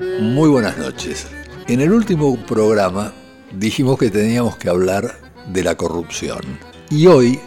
[0.00, 1.26] Muy buenas noches.
[1.68, 3.12] En el último programa
[3.56, 5.20] dijimos que teníamos que hablar
[5.52, 6.40] de la corrupción
[6.90, 7.38] y hoy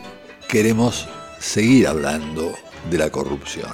[0.48, 1.08] queremos
[1.40, 2.54] seguir hablando
[2.90, 3.72] de la corrupción.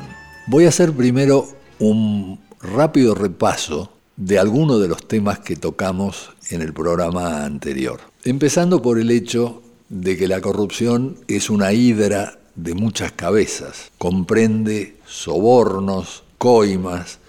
[0.47, 1.47] Voy a hacer primero
[1.79, 7.99] un rápido repaso de algunos de los temas que tocamos en el programa anterior.
[8.23, 13.91] Empezando por el hecho de que la corrupción es una hidra de muchas cabezas.
[13.97, 17.19] Comprende sobornos, coimas,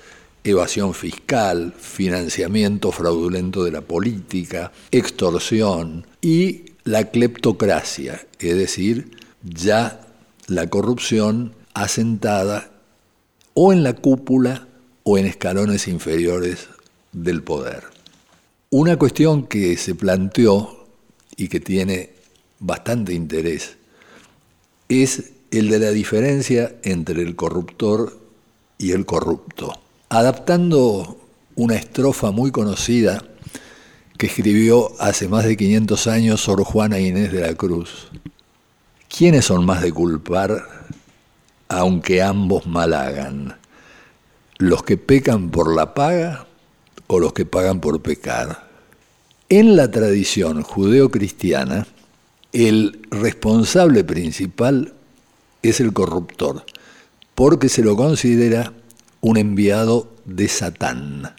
[0.45, 10.01] evasión fiscal, financiamiento fraudulento de la política, extorsión y la cleptocracia, es decir, ya
[10.47, 12.71] la corrupción asentada
[13.55, 14.69] o en la cúpula
[15.03, 16.69] o en escalones inferiores
[17.13, 17.85] del poder.
[18.71, 20.87] Una cuestión que se planteó
[21.37, 22.11] y que tiene
[22.59, 23.77] bastante interés
[24.89, 28.19] es el de la diferencia entre el corruptor
[28.77, 29.84] y el corrupto.
[30.15, 31.19] Adaptando
[31.57, 33.21] una estrofa muy conocida
[34.17, 38.13] que escribió hace más de 500 años Sor Juana Inés de la Cruz,
[39.09, 40.69] ¿quiénes son más de culpar
[41.67, 43.57] aunque ambos mal hagan?
[44.59, 46.47] ¿Los que pecan por la paga
[47.09, 48.69] o los que pagan por pecar?
[49.49, 51.89] En la tradición judeocristiana,
[52.53, 54.95] el responsable principal
[55.65, 56.65] es el corruptor,
[57.35, 58.73] porque se lo considera
[59.25, 61.35] un enviado de Satán,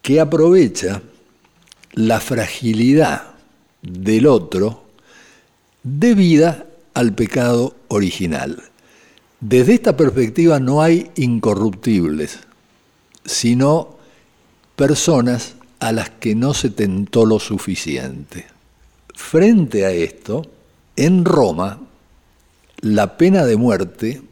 [0.00, 1.02] que aprovecha
[1.92, 3.34] la fragilidad
[3.82, 4.84] del otro
[5.82, 8.62] debida al pecado original.
[9.40, 12.38] Desde esta perspectiva no hay incorruptibles,
[13.24, 13.96] sino
[14.76, 18.46] personas a las que no se tentó lo suficiente.
[19.16, 20.48] Frente a esto,
[20.94, 21.80] en Roma,
[22.82, 24.22] la pena de muerte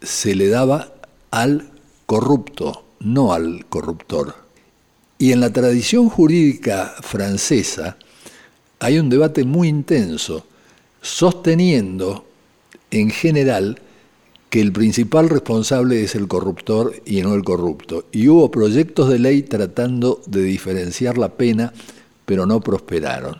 [0.00, 0.95] se le daba
[1.30, 1.70] al
[2.06, 4.34] corrupto, no al corruptor.
[5.18, 7.96] Y en la tradición jurídica francesa
[8.78, 10.46] hay un debate muy intenso,
[11.00, 12.26] sosteniendo
[12.90, 13.80] en general
[14.50, 18.06] que el principal responsable es el corruptor y no el corrupto.
[18.12, 21.72] Y hubo proyectos de ley tratando de diferenciar la pena,
[22.24, 23.36] pero no prosperaron.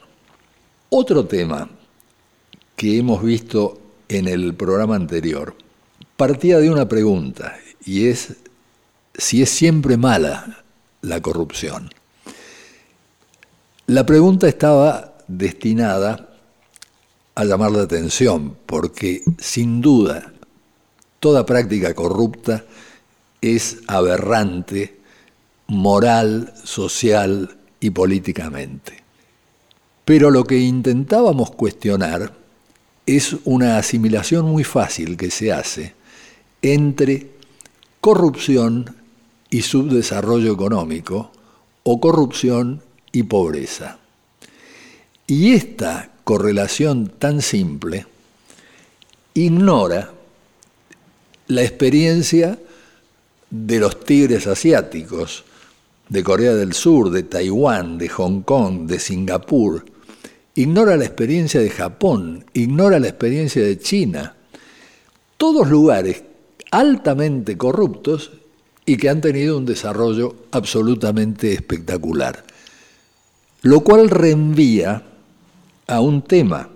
[0.88, 1.68] Otro tema
[2.74, 5.54] que hemos visto en el programa anterior
[6.16, 8.34] partía de una pregunta, y es
[9.16, 10.64] si es siempre mala
[11.00, 11.90] la corrupción.
[13.86, 16.28] La pregunta estaba destinada
[17.34, 20.32] a llamar la atención, porque sin duda
[21.20, 22.64] toda práctica corrupta
[23.40, 24.98] es aberrante
[25.68, 29.02] moral, social y políticamente.
[30.04, 32.32] Pero lo que intentábamos cuestionar
[33.06, 35.94] es una asimilación muy fácil que se hace
[36.62, 37.35] entre
[38.06, 38.94] corrupción
[39.50, 41.32] y subdesarrollo económico
[41.82, 42.80] o corrupción
[43.10, 43.98] y pobreza.
[45.26, 48.06] Y esta correlación tan simple
[49.34, 50.12] ignora
[51.48, 52.60] la experiencia
[53.50, 55.42] de los tigres asiáticos,
[56.08, 59.84] de Corea del Sur, de Taiwán, de Hong Kong, de Singapur,
[60.54, 64.36] ignora la experiencia de Japón, ignora la experiencia de China,
[65.36, 66.22] todos lugares
[66.70, 68.32] altamente corruptos
[68.84, 72.44] y que han tenido un desarrollo absolutamente espectacular.
[73.62, 75.02] Lo cual reenvía
[75.86, 76.68] a un tema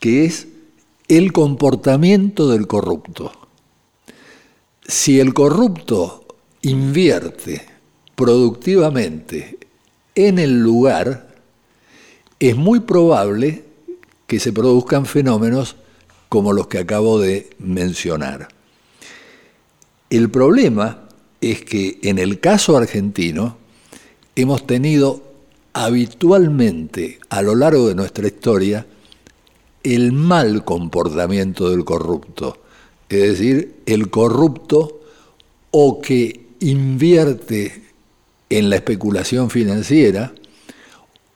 [0.00, 0.48] que es
[1.08, 3.32] el comportamiento del corrupto.
[4.86, 6.24] Si el corrupto
[6.62, 7.66] invierte
[8.14, 9.58] productivamente
[10.14, 11.28] en el lugar,
[12.40, 13.64] es muy probable
[14.26, 15.76] que se produzcan fenómenos
[16.28, 18.48] como los que acabo de mencionar.
[20.10, 21.08] El problema
[21.40, 23.58] es que en el caso argentino
[24.36, 25.22] hemos tenido
[25.74, 28.86] habitualmente a lo largo de nuestra historia
[29.82, 32.58] el mal comportamiento del corrupto.
[33.08, 35.00] Es decir, el corrupto
[35.70, 37.84] o que invierte
[38.50, 40.32] en la especulación financiera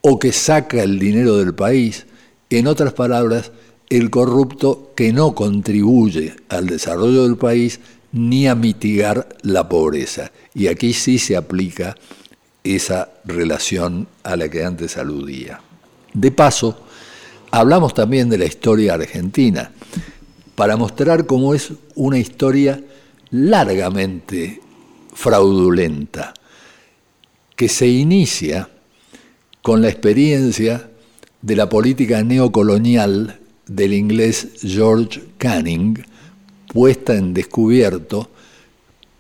[0.01, 2.07] o que saca el dinero del país,
[2.51, 3.53] en otras palabras,
[3.89, 7.79] el corrupto que no contribuye al desarrollo del país
[8.13, 10.31] ni a mitigar la pobreza.
[10.55, 11.97] Y aquí sí se aplica
[12.63, 15.61] esa relación a la que antes aludía.
[16.15, 16.79] De paso,
[17.51, 19.73] hablamos también de la historia argentina
[20.55, 22.83] para mostrar cómo es una historia
[23.31, 24.61] largamente
[25.15, 26.35] fraudulenta,
[27.57, 28.69] que se inicia
[29.63, 30.91] con la experiencia
[31.41, 36.05] de la política neocolonial del inglés George Canning,
[36.73, 38.31] puesta en descubierto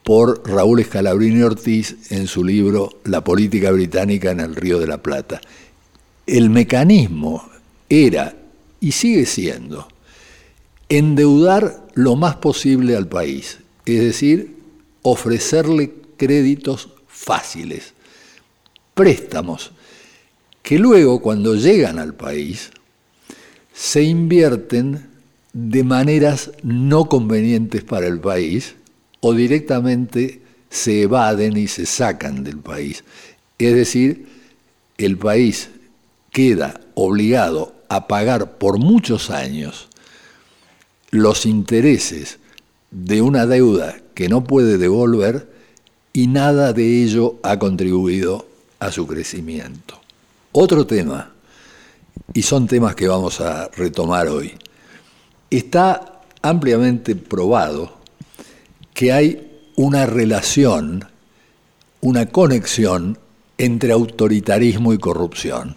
[0.03, 5.03] por Raúl Escalabrini Ortiz en su libro La política británica en el Río de la
[5.03, 5.41] Plata.
[6.27, 7.49] El mecanismo
[7.89, 8.35] era
[8.81, 9.87] y sigue siendo
[10.89, 14.57] endeudar lo más posible al país, es decir,
[15.03, 17.93] ofrecerle créditos fáciles,
[18.95, 19.73] préstamos,
[20.63, 22.71] que luego cuando llegan al país
[23.75, 25.12] se invierten
[25.53, 28.75] de maneras no convenientes para el país
[29.21, 30.41] o directamente
[30.71, 33.05] se evaden y se sacan del país.
[33.59, 34.27] Es decir,
[34.99, 35.69] el país
[36.31, 39.89] queda obligado a pagar por muchos años
[41.11, 42.39] los intereses
[42.91, 45.51] de una deuda que no puede devolver
[46.13, 48.47] y nada de ello ha contribuido
[48.79, 50.01] a su crecimiento.
[50.53, 51.33] Otro tema,
[52.35, 54.55] y son temas que vamos a retomar hoy,
[55.57, 57.93] está ampliamente probado
[58.95, 61.05] que hay una relación,
[62.01, 63.19] una conexión
[63.59, 65.77] entre autoritarismo y corrupción.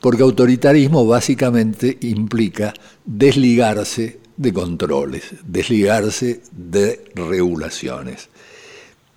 [0.00, 2.72] Porque autoritarismo básicamente implica
[3.04, 8.28] desligarse de controles, desligarse de regulaciones.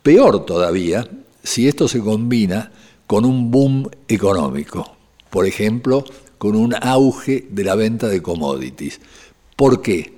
[0.02, 1.08] Peor todavía
[1.44, 2.72] si esto se combina
[3.08, 4.96] con un boom económico,
[5.30, 6.04] por ejemplo,
[6.38, 9.00] con un auge de la venta de commodities.
[9.64, 10.12] ¿Por qué?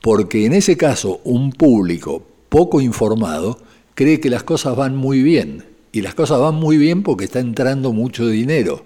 [0.00, 3.58] Porque en ese caso un público poco informado
[3.96, 7.40] cree que las cosas van muy bien, y las cosas van muy bien porque está
[7.40, 8.84] entrando mucho dinero,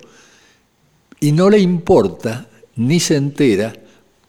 [1.21, 3.75] y no le importa ni se entera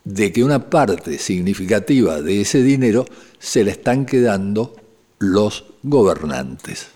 [0.03, 3.05] de que una parte significativa de ese dinero
[3.39, 4.75] se le están quedando
[5.19, 6.89] los gobernantes.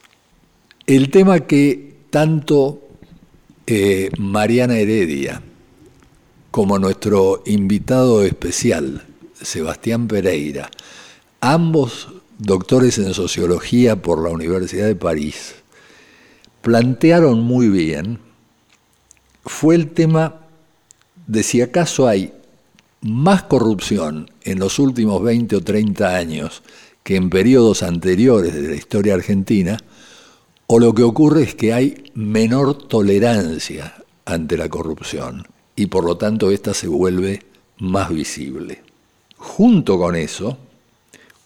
[0.86, 2.82] El tema que tanto
[3.68, 5.42] eh, Mariana Heredia
[6.56, 9.04] como nuestro invitado especial,
[9.34, 10.72] Sebastián Pereira,
[11.42, 12.08] ambos
[12.38, 15.56] doctores en sociología por la Universidad de París,
[16.62, 18.20] plantearon muy bien
[19.46, 20.44] fue el tema
[21.28, 22.32] de si acaso hay
[23.02, 26.64] más corrupción en los últimos 20 o 30 años
[27.04, 29.78] que en periodos anteriores de la historia argentina,
[30.68, 33.94] o lo que ocurre es que hay menor tolerancia
[34.24, 37.42] ante la corrupción y por lo tanto esta se vuelve
[37.80, 38.82] más visible.
[39.38, 40.58] Junto con eso,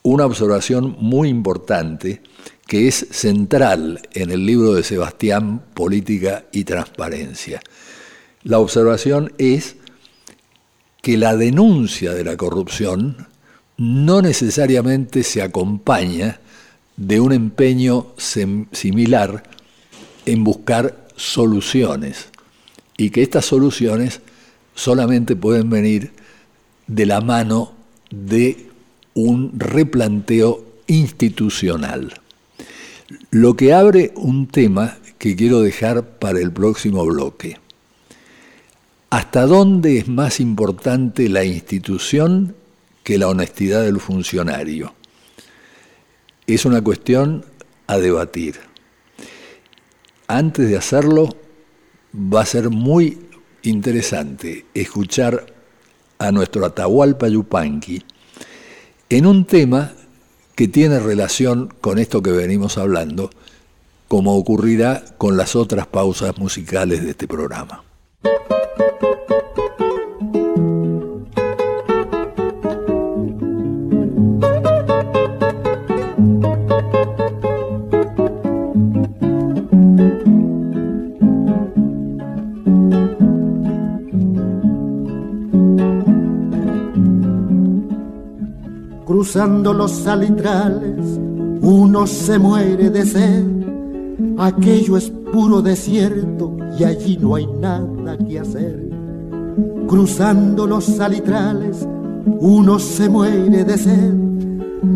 [0.04, 2.22] una observación muy importante
[2.68, 7.62] que es central en el libro de Sebastián, Política y Transparencia.
[8.44, 9.76] La observación es
[11.02, 13.28] que la denuncia de la corrupción
[13.78, 16.40] no necesariamente se acompaña
[16.96, 19.44] de un empeño similar
[20.26, 22.28] en buscar soluciones
[23.00, 24.20] y que estas soluciones
[24.76, 26.12] solamente pueden venir
[26.86, 27.72] de la mano
[28.12, 28.68] de
[29.14, 32.14] un replanteo institucional.
[33.32, 37.58] Lo que abre un tema que quiero dejar para el próximo bloque.
[39.10, 42.54] ¿Hasta dónde es más importante la institución
[43.04, 44.94] que la honestidad del funcionario?
[46.48, 47.46] Es una cuestión
[47.88, 48.60] a debatir.
[50.28, 51.30] Antes de hacerlo,
[52.14, 53.20] va a ser muy
[53.64, 55.46] interesante escuchar
[56.18, 58.04] a nuestro Atahualpa Yupanqui
[59.10, 59.94] en un tema
[60.56, 63.30] que tiene relación con esto que venimos hablando,
[64.08, 67.84] como ocurrirá con las otras pausas musicales de este programa.
[89.32, 91.20] Cruzando los salitrales,
[91.62, 93.46] uno se muere de sed.
[94.40, 98.90] Aquello es puro desierto y allí no hay nada que hacer.
[99.88, 101.88] Cruzando los salitrales,
[102.40, 104.14] uno se muere de sed.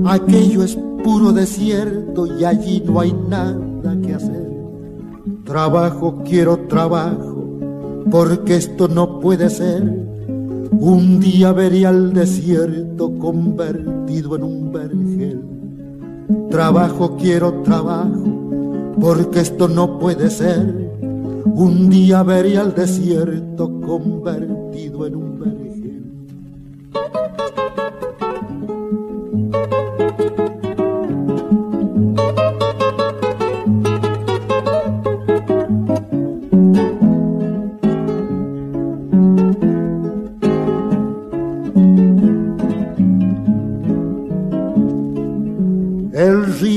[0.04, 4.50] Aquello es puro desierto y allí no hay nada que hacer.
[5.44, 7.60] Trabajo, quiero trabajo,
[8.10, 10.13] porque esto no puede ser
[10.72, 15.42] un día vería el desierto convertido en un vergel.
[16.50, 20.92] Trabajo, quiero trabajo, porque esto no puede ser.
[21.46, 25.73] Un día vería el desierto convertido en un vergel.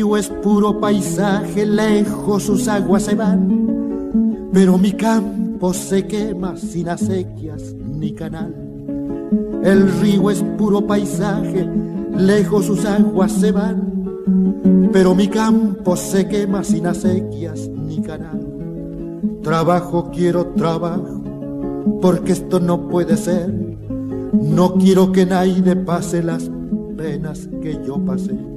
[0.06, 6.88] río es puro paisaje, lejos sus aguas se van, pero mi campo se quema sin
[6.88, 8.54] acequias ni canal.
[9.64, 11.68] El río es puro paisaje,
[12.16, 18.40] lejos sus aguas se van, pero mi campo se quema sin acequias ni canal.
[19.42, 21.20] Trabajo, quiero trabajo,
[22.00, 23.52] porque esto no puede ser.
[24.32, 26.48] No quiero que nadie pase las
[26.96, 28.55] penas que yo pasé.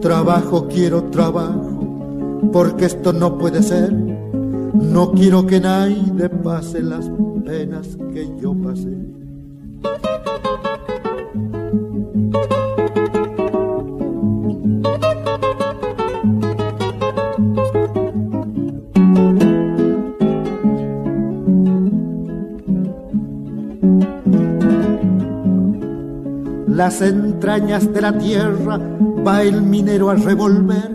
[0.00, 3.92] Trabajo, quiero trabajo, porque esto no puede ser.
[3.92, 7.10] No quiero que nadie pase las
[7.44, 8.96] penas que yo pasé.
[26.82, 28.80] las entrañas de la tierra
[29.26, 30.90] va el minero a revolver,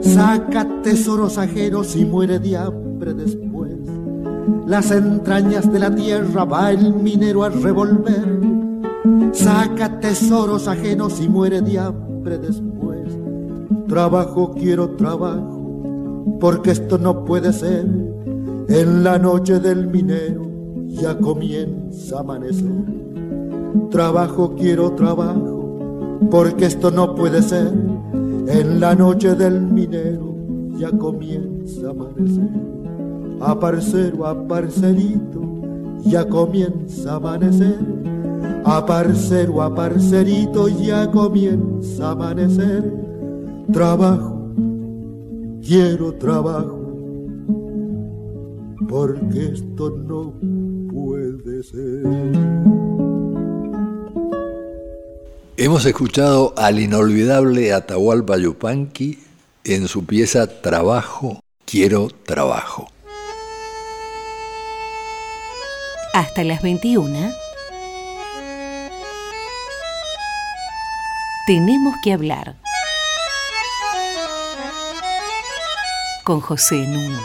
[0.00, 3.76] saca tesoros ajenos y muere de hambre después.
[4.66, 8.40] Las entrañas de la tierra va el minero a revolver,
[9.32, 13.08] saca tesoros ajenos y muere de hambre después.
[13.88, 17.86] Trabajo, quiero trabajo, porque esto no puede ser.
[18.66, 20.42] En la noche del minero
[20.86, 22.72] ya comienza a amanecer.
[23.90, 25.53] Trabajo, quiero trabajo,
[26.30, 27.72] porque esto no puede ser.
[28.46, 30.34] En la noche del minero
[30.76, 32.50] ya comienza a amanecer.
[33.40, 35.42] A parcero, a parcerito,
[36.04, 37.78] ya comienza a amanecer.
[38.64, 42.92] A parcero, a parcerito, ya comienza a amanecer.
[43.72, 44.52] Trabajo,
[45.62, 46.80] quiero trabajo,
[48.88, 50.32] porque esto no
[50.88, 52.73] puede ser.
[55.56, 59.20] Hemos escuchado al inolvidable Atahualpa Yupanqui
[59.62, 62.90] en su pieza Trabajo, quiero trabajo.
[66.12, 67.32] Hasta las 21.
[71.46, 72.56] Tenemos que hablar.
[76.24, 77.20] Con José Nuno.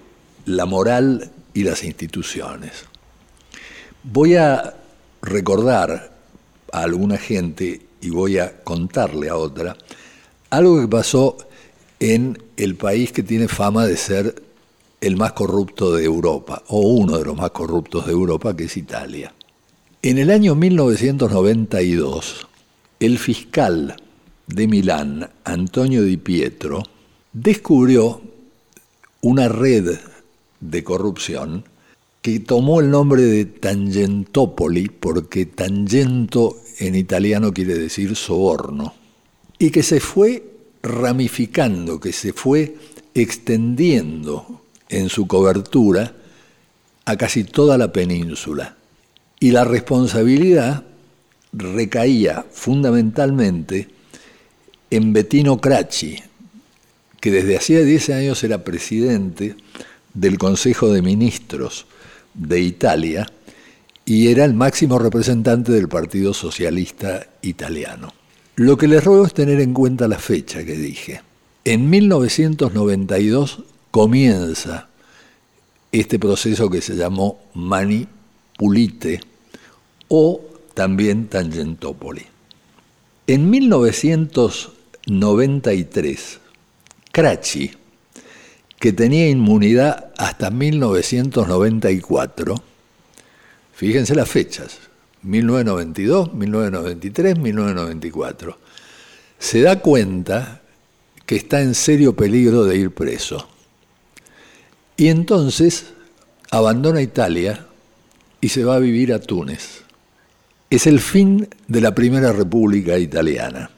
[0.46, 2.86] la moral y las instituciones.
[4.03, 4.75] Voy a
[5.22, 6.12] recordar
[6.72, 9.75] a alguna gente y voy a contarle a otra
[10.50, 11.38] algo que pasó
[12.00, 14.44] en el país que tiene fama de ser
[15.01, 18.77] el más corrupto de Europa, o uno de los más corruptos de Europa, que es
[18.77, 19.34] Italia.
[20.01, 22.48] En el año 1992,
[23.00, 23.96] el fiscal
[24.48, 26.84] de Milán, Antonio Di Pietro,
[27.34, 28.22] descubrió
[29.27, 30.00] una red
[30.62, 31.65] de corrupción
[32.22, 38.93] que tomó el nombre de Tangentopoli, porque tangento en italiano quiere decir soborno,
[39.60, 40.46] y que se fue
[40.81, 42.77] ramificando, que se fue
[43.13, 46.15] extendiendo en su cobertura
[47.03, 48.77] a casi toda la península.
[49.41, 50.86] Y la responsabilidad
[51.51, 53.89] recaía fundamentalmente
[54.89, 56.17] en Bettino Cracci,
[57.27, 59.57] que desde hacía 10 años era presidente
[60.13, 61.86] del Consejo de Ministros
[62.34, 63.27] de Italia
[64.05, 68.13] y era el máximo representante del Partido Socialista Italiano.
[68.55, 71.19] Lo que les ruego es tener en cuenta la fecha que dije.
[71.65, 74.88] En 1992 comienza
[75.91, 78.07] este proceso que se llamó Mani
[78.57, 79.19] Pulite
[80.07, 80.39] o
[80.74, 82.24] también Tangentopoli.
[83.27, 86.39] En 1993,
[87.17, 87.71] Crachi,
[88.77, 92.63] que tenía inmunidad hasta 1994,
[93.74, 94.77] fíjense las fechas,
[95.24, 98.59] 1992, 1993, 1994,
[99.39, 100.62] se da cuenta
[101.25, 103.47] que está en serio peligro de ir preso.
[104.95, 105.88] Y entonces
[106.51, 107.65] abandona Italia
[108.39, 109.81] y se va a vivir a Túnez.
[110.69, 113.71] Es el fin de la Primera República Italiana.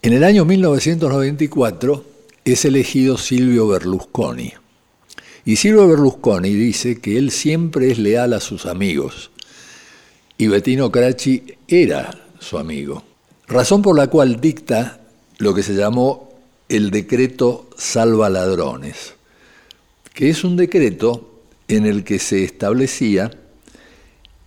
[0.00, 2.13] En el año 1994,
[2.44, 4.52] es elegido Silvio Berlusconi.
[5.44, 9.30] Y Silvio Berlusconi dice que él siempre es leal a sus amigos,
[10.36, 13.02] y Bettino Crachi era su amigo.
[13.46, 15.00] Razón por la cual dicta
[15.38, 16.32] lo que se llamó
[16.68, 19.14] el decreto Salva Ladrones,
[20.12, 23.30] que es un decreto en el que se establecía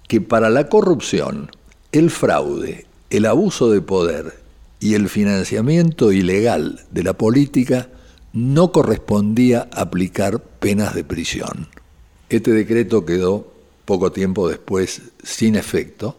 [0.08, 1.52] que para la corrupción,
[1.92, 4.47] el fraude, el abuso de poder
[4.80, 7.90] y el financiamiento ilegal de la política
[8.34, 11.68] no correspondía aplicar penas de prisión.
[12.30, 13.52] Este decreto quedó
[13.86, 16.18] poco tiempo después sin efecto,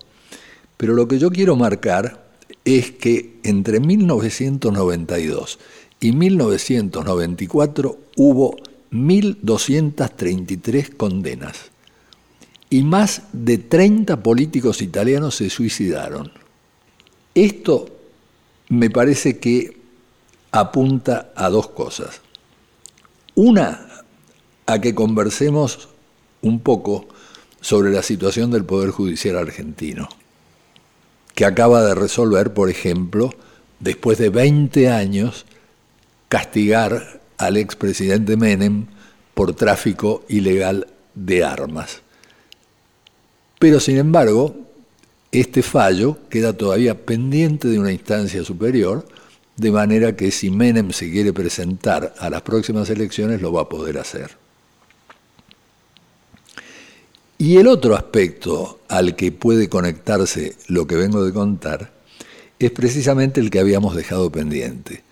[0.76, 2.26] pero lo que yo quiero marcar
[2.64, 5.58] es que entre 1992
[6.00, 8.56] y 1994 hubo
[8.90, 11.70] 1.233 condenas
[12.70, 16.32] y más de 30 políticos italianos se suicidaron.
[17.34, 17.97] Esto
[18.68, 19.78] me parece que
[20.52, 22.20] apunta a dos cosas.
[23.34, 24.04] Una,
[24.66, 25.88] a que conversemos
[26.42, 27.08] un poco
[27.60, 30.08] sobre la situación del Poder Judicial argentino,
[31.34, 33.34] que acaba de resolver, por ejemplo,
[33.80, 35.46] después de 20 años,
[36.28, 38.86] castigar al expresidente Menem
[39.34, 42.02] por tráfico ilegal de armas.
[43.58, 44.67] Pero, sin embargo,
[45.32, 49.06] este fallo queda todavía pendiente de una instancia superior,
[49.56, 53.68] de manera que si Menem se quiere presentar a las próximas elecciones lo va a
[53.68, 54.30] poder hacer.
[57.36, 61.92] Y el otro aspecto al que puede conectarse lo que vengo de contar
[62.58, 65.04] es precisamente el que habíamos dejado pendiente,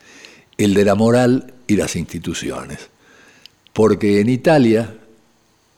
[0.59, 2.89] el de la moral y las instituciones.
[3.73, 4.97] Porque en Italia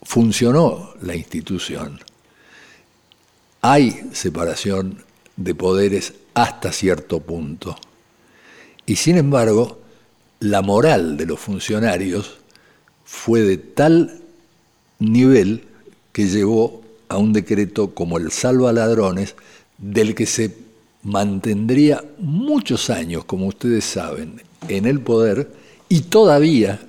[0.03, 2.01] funcionó la institución.
[3.61, 5.05] Hay separación
[5.37, 7.77] de poderes hasta cierto punto.
[8.87, 9.81] Y sin embargo,
[10.41, 12.39] la moral de los funcionarios
[13.05, 14.21] fue de tal
[14.99, 15.65] nivel
[16.13, 19.35] que llevó a un decreto como el salva ladrones,
[19.79, 20.57] del que se
[21.03, 25.51] mantendría muchos años, como ustedes saben, en el poder
[25.89, 26.81] y todavía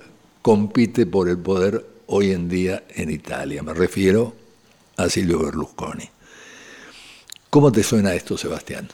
[0.41, 3.63] compite por el poder hoy en día en Italia.
[3.63, 4.33] Me refiero
[4.97, 6.09] a Silvio Berlusconi.
[7.49, 8.87] ¿Cómo te suena esto, Sebastián?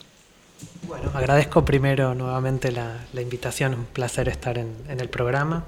[0.88, 5.64] Bueno, agradezco primero nuevamente la, invitación, un placer estar en el programa.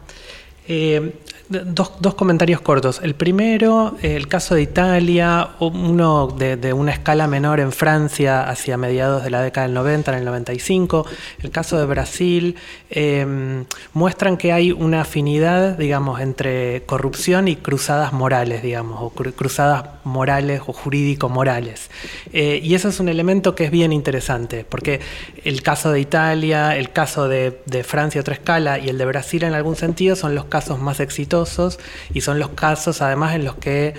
[0.68, 1.14] Eh,
[1.48, 3.00] dos, dos, comentarios cortos.
[3.02, 9.24] El primero, el caso de Italia, uno de, una escala menor en Francia hacia mediados
[9.24, 11.06] de la década del 90, en el 95.
[11.42, 12.56] El caso de Brasil,
[12.90, 19.84] em, muestran que hay una afinidad, digamos, entre corrupción y cruzadas morales, digamos, o cruzadas
[20.04, 21.90] morales o jurídico-morales.
[22.32, 25.00] Eh, y eso es un elemento que es bien interesante, porque
[25.44, 29.44] el caso de Italia, el caso de, de Francia, otra escala, y el de Brasil
[29.44, 31.78] en algún sentido son los casos casos más exitosos
[32.12, 33.94] y son los casos además en los que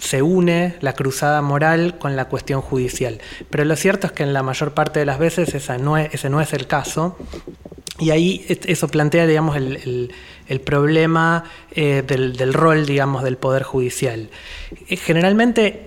[0.00, 3.20] se une la cruzada moral con la cuestión judicial.
[3.48, 6.52] Pero lo cierto es que en la mayor parte de las veces ese no es
[6.52, 7.16] el caso.
[8.00, 10.10] Y ahí eso plantea, digamos, el,
[10.64, 14.30] problema eh, del, rol, digamos, del Poder Judicial.
[14.88, 15.86] Eh, generalmente,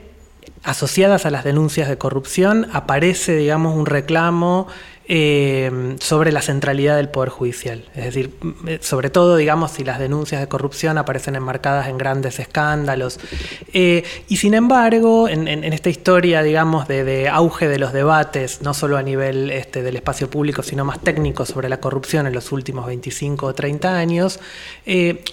[0.64, 4.68] asociadas a las denuncias de corrupción, aparece, digamos, un reclamo
[5.06, 7.84] eh, sobre la centralidad del Poder Judicial.
[7.94, 8.32] Es decir,
[8.66, 13.20] eh, sobre todo, digamos, si las denuncias de corrupción aparecen enmarcadas en grandes escándalos.
[13.74, 18.96] Eh, y sin embargo, en, esta historia, digamos, de, auge de los debates, no solo
[18.96, 22.86] a nivel este, del espacio público, sino más técnico sobre la corrupción en los últimos
[22.86, 24.40] 25 o 30 años,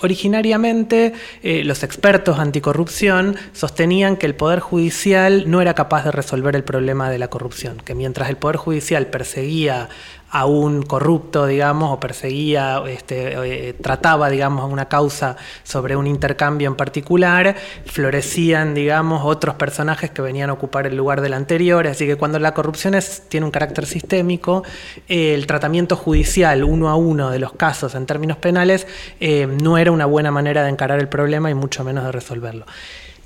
[0.03, 6.65] originariamente los expertos anticorrupción sostenían que el Poder Judicial no era capaz de resolver el
[6.65, 11.99] problema de la corrupción, que mientras el Poder Judicial perseguía a un corrupto, digamos, o
[11.99, 19.57] perseguía, este, eh, trataba, digamos, una causa sobre un intercambio en particular, florecían, digamos, otros
[19.57, 21.87] personajes que venían a ocupar el lugar del anterior.
[21.89, 22.95] Así que cuando la corrupción
[23.29, 24.63] tiene un carácter sistémico,
[25.09, 28.87] eh, el tratamiento judicial uno a uno de los casos en términos penales
[29.19, 32.67] eh, no era una buena manera de encarar el problema y mucho menos de resolverlo.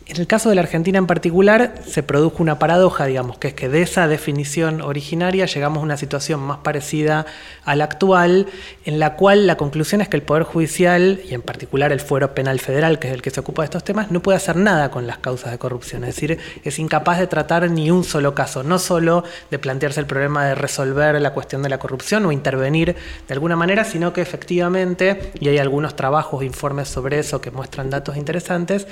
[0.07, 3.55] En el caso de la Argentina en particular, se produjo una paradoja, digamos, que es
[3.55, 7.25] que de esa definición originaria llegamos a una situación más parecida
[7.65, 8.47] a la actual,
[8.85, 12.35] en la cual la conclusión es que el Poder Judicial, y en particular el Fuero
[12.35, 14.91] Penal Federal, que es el que se ocupa de estos temas, no puede hacer nada
[14.91, 16.05] con las causas de corrupción.
[16.05, 20.07] Es decir, es incapaz de tratar ni un solo caso, no solo de plantearse el
[20.07, 22.95] problema de resolver la cuestión de la corrupción o intervenir
[23.27, 27.89] de alguna manera, sino que efectivamente, y hay algunos trabajos, informes sobre eso que muestran
[27.89, 28.87] datos interesantes,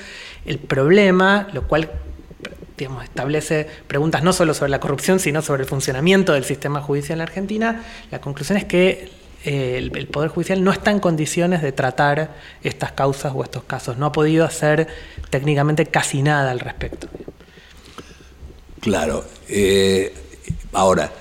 [0.46, 1.02] el problema
[1.53, 1.91] lo cual
[3.03, 7.23] establece preguntas no solo sobre la corrupción, sino sobre el funcionamiento del sistema judicial en
[7.23, 9.11] Argentina, la conclusión es que
[9.45, 13.99] eh, el, Poder Judicial no está en condiciones de tratar estas causas o estos casos,
[13.99, 14.87] no ha podido hacer
[15.31, 17.09] técnicamente casi nada al respecto.
[18.81, 19.25] Claro.
[19.49, 20.12] Eh,
[20.73, 21.12] ahora,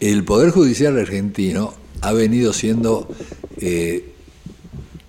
[0.00, 3.08] el Poder Judicial argentino ha venido siendo
[3.60, 4.12] eh,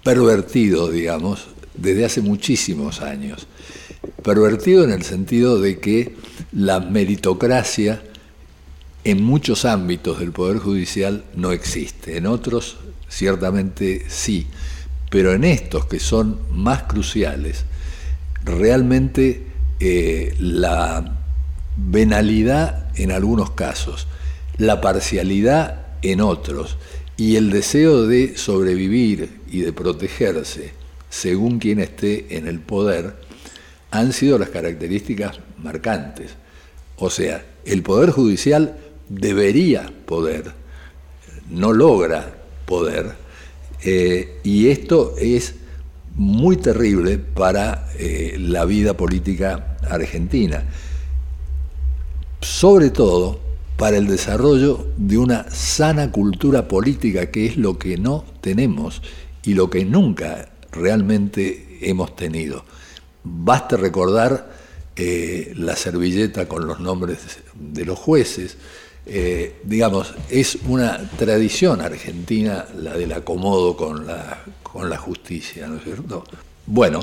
[0.03, 3.47] pervertido, digamos, desde hace muchísimos años.
[4.23, 6.15] Pervertido en el sentido de que
[6.51, 8.01] la meritocracia
[9.03, 14.47] en muchos ámbitos del Poder Judicial no existe, en otros ciertamente sí,
[15.09, 17.65] pero en estos que son más cruciales,
[18.45, 19.43] realmente
[19.79, 21.17] eh, la
[21.75, 24.07] venalidad en algunos casos,
[24.57, 26.77] la parcialidad en otros
[27.17, 30.73] y el deseo de sobrevivir y de protegerse
[31.09, 33.15] según quien esté en el poder
[33.91, 36.31] han sido las características marcantes.
[36.97, 40.51] O sea, el Poder Judicial debería poder,
[41.49, 43.13] no logra poder,
[43.83, 45.55] eh, y esto es
[46.15, 50.65] muy terrible para eh, la vida política argentina,
[52.41, 53.39] sobre todo
[53.77, 59.01] para el desarrollo de una sana cultura política, que es lo que no tenemos
[59.43, 62.65] y lo que nunca realmente hemos tenido.
[63.23, 64.49] Basta recordar
[64.95, 68.57] eh, la servilleta con los nombres de los jueces,
[69.05, 75.77] eh, digamos, es una tradición argentina la del acomodo con la, con la justicia, ¿no
[75.77, 76.23] es cierto?
[76.65, 76.99] Bueno,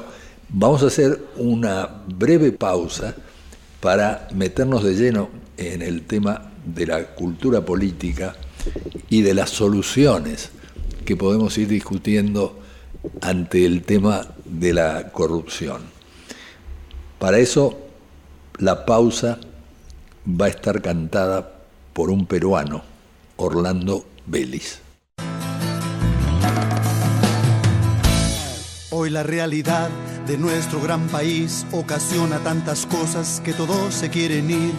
[0.49, 3.15] vamos a hacer una breve pausa
[3.81, 8.37] para meternos de lleno en el tema de la cultura política
[9.09, 10.51] y de las soluciones
[11.05, 12.61] que podemos ir discutiendo
[13.21, 15.96] ante el tema de la corrupción.
[17.19, 17.79] Para eso,
[18.59, 19.39] la pausa
[20.29, 21.63] va a estar cantada
[21.95, 22.83] por un peruano,
[23.37, 24.81] Orlando Vélez.
[28.91, 29.89] Hoy la realidad
[30.27, 34.73] de nuestro gran país ocasiona tantas cosas que todos se quieren ir.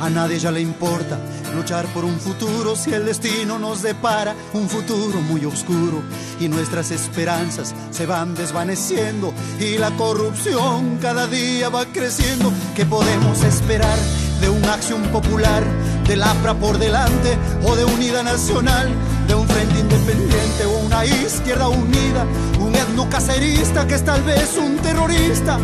[0.00, 1.18] A nadie ya le importa
[1.54, 6.02] luchar por un futuro si el destino nos depara un futuro muy oscuro
[6.38, 12.52] y nuestras esperanzas se van desvaneciendo y la corrupción cada día va creciendo.
[12.74, 13.98] ¿Qué podemos esperar
[14.40, 15.64] de una acción popular?
[16.06, 18.88] del APRA por delante o de unidad nacional,
[19.26, 22.24] de un frente independiente o una izquierda unida,
[22.60, 25.58] un etno cacerista que es tal vez un terrorista.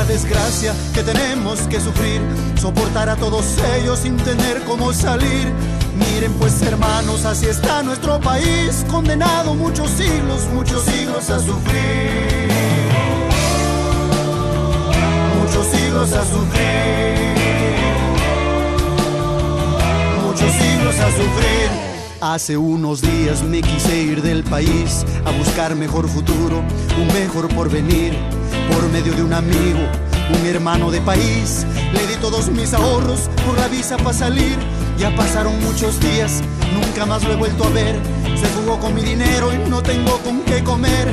[0.00, 2.20] Nuestra desgracia que tenemos que sufrir,
[2.60, 3.44] soportar a todos
[3.76, 5.52] ellos sin tener cómo salir.
[5.96, 12.48] Miren pues hermanos, así está nuestro país, condenado muchos siglos, muchos siglos a sufrir.
[15.40, 17.30] Muchos siglos a sufrir
[20.24, 21.90] muchos siglos a sufrir.
[22.20, 26.62] Hace unos días me quise ir del país a buscar mejor futuro,
[27.00, 28.14] un mejor porvenir,
[28.70, 29.80] por medio de un amigo,
[30.38, 31.66] un hermano de país.
[31.92, 34.56] Le di todos mis ahorros por la visa para salir.
[34.98, 36.42] Ya pasaron muchos días,
[36.74, 37.98] nunca más lo he vuelto a ver.
[38.38, 41.08] Se fugó con mi dinero y no tengo con qué comer.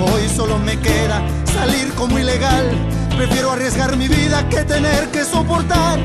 [0.00, 2.70] Hoy solo me queda salir como ilegal.
[3.16, 5.98] Prefiero arriesgar mi vida que tener que soportar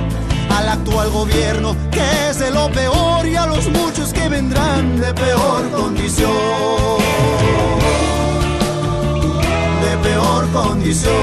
[0.49, 5.69] al actual gobierno que es lo peor y a los muchos que vendrán de peor
[5.71, 6.31] condición.
[10.03, 11.13] Peor condición.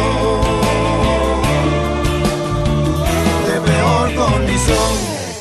[3.47, 4.77] De peor condición.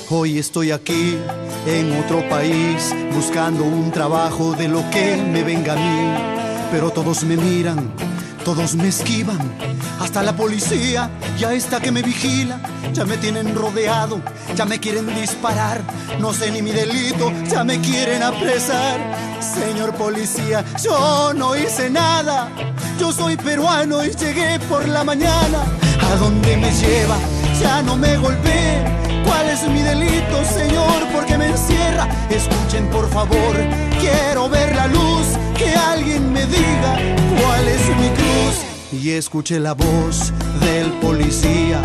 [0.09, 1.17] Hoy estoy aquí
[1.65, 7.23] en otro país buscando un trabajo de lo que me venga a mí, pero todos
[7.23, 7.91] me miran
[8.55, 9.37] todos me esquivan,
[9.99, 11.07] hasta la policía
[11.37, 12.59] ya está que me vigila.
[12.93, 14.21] Ya me tienen rodeado,
[14.55, 15.81] ya me quieren disparar.
[16.19, 18.97] No sé ni mi delito, ya me quieren apresar.
[19.39, 22.49] Señor policía, yo no hice nada.
[22.99, 25.59] Yo soy peruano y llegué por la mañana.
[26.11, 27.17] ¿A dónde me lleva?
[27.61, 28.83] Ya no me golpeé.
[29.27, 31.05] ¿Cuál es mi delito, Señor?
[31.13, 32.07] ¿Por qué me encierra?
[32.31, 33.55] Escuchen, por favor,
[33.99, 35.27] quiero ver la luz.
[35.59, 36.97] Que alguien me diga
[37.41, 38.63] cuál es mi cruz.
[38.93, 41.81] Y escuché la voz del policía.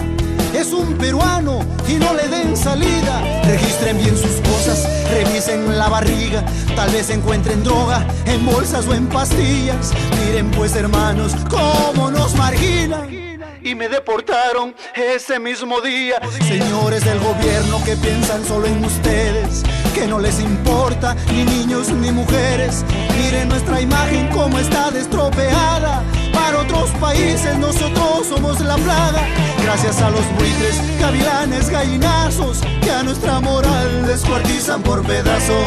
[0.54, 1.58] Es un peruano
[1.88, 3.42] y no le den salida.
[3.42, 6.44] Registren bien sus cosas, revisen la barriga.
[6.76, 9.92] Tal vez encuentren droga en bolsas o en pastillas.
[10.24, 13.24] Miren pues hermanos, cómo nos marginan
[13.64, 16.20] y me deportaron ese mismo día.
[16.46, 22.11] Señores del gobierno que piensan solo en ustedes, que no les importa ni niños ni
[22.11, 22.85] mujeres.
[23.16, 26.02] Miren nuestra imagen como está destropeada.
[26.33, 29.22] Para otros países nosotros somos la plaga.
[29.62, 35.64] Gracias a los buitres, gavilanes, gallinazos, que a nuestra moral descuartizan por pedazos.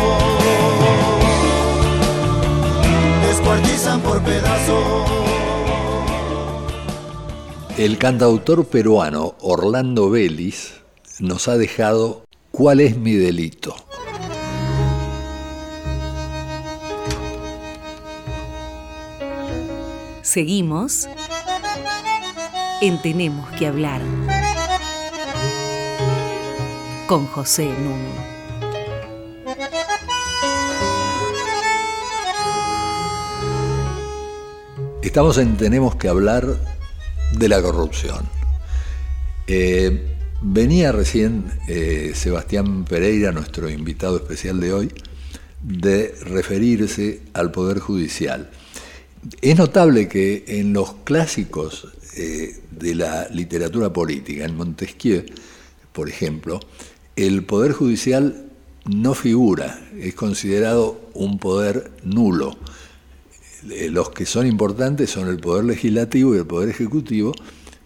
[3.28, 5.10] Descuartizan por pedazos.
[7.78, 10.82] El cantautor peruano Orlando Vélez
[11.20, 13.76] nos ha dejado ¿Cuál es mi delito?
[20.38, 21.10] Seguimos
[22.80, 24.04] en Tenemos que hablar
[27.08, 28.14] con José Nuno.
[35.02, 36.46] Estamos en Tenemos que hablar
[37.36, 38.30] de la corrupción.
[39.48, 44.94] Eh, venía recién eh, Sebastián Pereira, nuestro invitado especial de hoy,
[45.64, 48.52] de referirse al Poder Judicial.
[49.42, 55.26] Es notable que en los clásicos eh, de la literatura política, en Montesquieu,
[55.92, 56.60] por ejemplo,
[57.16, 58.46] el Poder Judicial
[58.86, 62.56] no figura, es considerado un poder nulo.
[63.70, 67.34] Eh, los que son importantes son el Poder Legislativo y el Poder Ejecutivo,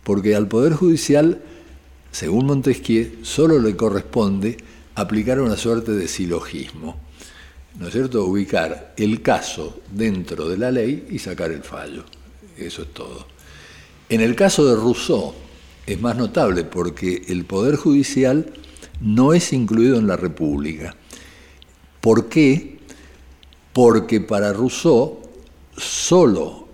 [0.03, 1.41] porque al Poder Judicial,
[2.11, 4.57] según Montesquieu, solo le corresponde
[4.93, 6.97] aplicar una suerte de silogismo
[7.81, 12.03] ¿no es cierto?, ubicar el caso dentro de la ley y sacar el fallo.
[12.55, 13.25] Eso es todo.
[14.07, 15.33] En el caso de Rousseau
[15.87, 18.53] es más notable porque el Poder Judicial
[18.99, 20.95] no es incluido en la República.
[22.01, 22.77] ¿Por qué?
[23.73, 25.19] Porque para Rousseau
[25.75, 26.67] solo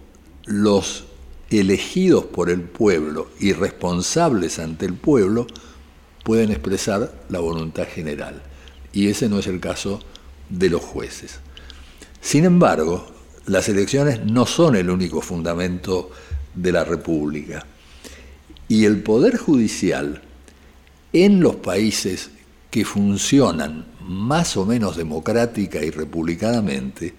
[0.43, 1.05] los
[1.49, 5.47] elegidos por el pueblo y responsables ante el pueblo
[6.25, 8.43] pueden expresar la voluntad general.
[8.91, 10.01] Y ese no es el caso
[10.49, 11.39] de los jueces.
[12.21, 13.07] Sin embargo,
[13.45, 16.11] las elecciones no son el único fundamento
[16.53, 17.65] de la República.
[18.67, 20.21] Y el Poder Judicial,
[21.13, 22.31] en los países
[22.69, 27.13] que funcionan más o menos democrática y republicanamente,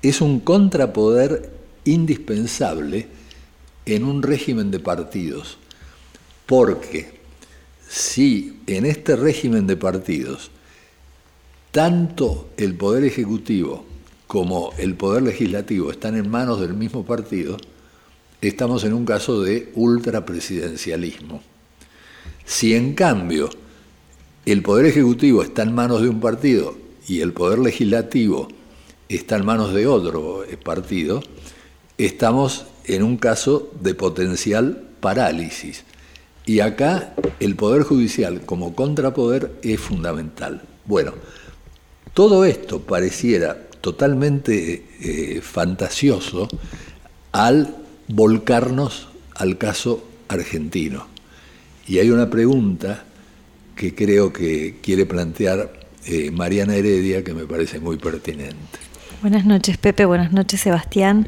[0.00, 1.52] es un contrapoder
[1.84, 3.08] indispensable
[3.84, 5.58] en un régimen de partidos.
[6.46, 7.20] Porque
[7.88, 10.50] si en este régimen de partidos
[11.72, 13.84] tanto el Poder Ejecutivo
[14.26, 17.56] como el Poder Legislativo están en manos del mismo partido,
[18.40, 21.42] estamos en un caso de ultrapresidencialismo.
[22.44, 23.50] Si en cambio
[24.46, 28.48] el Poder Ejecutivo está en manos de un partido y el Poder Legislativo
[29.08, 31.22] está en manos de otro partido,
[31.98, 35.84] estamos en un caso de potencial parálisis.
[36.46, 40.62] Y acá el Poder Judicial como contrapoder es fundamental.
[40.86, 41.12] Bueno,
[42.20, 46.48] todo esto pareciera totalmente eh, fantasioso
[47.32, 47.76] al
[48.08, 51.06] volcarnos al caso argentino.
[51.86, 53.04] Y hay una pregunta
[53.74, 55.72] que creo que quiere plantear
[56.04, 58.78] eh, Mariana Heredia que me parece muy pertinente.
[59.22, 61.26] Buenas noches Pepe, buenas noches Sebastián.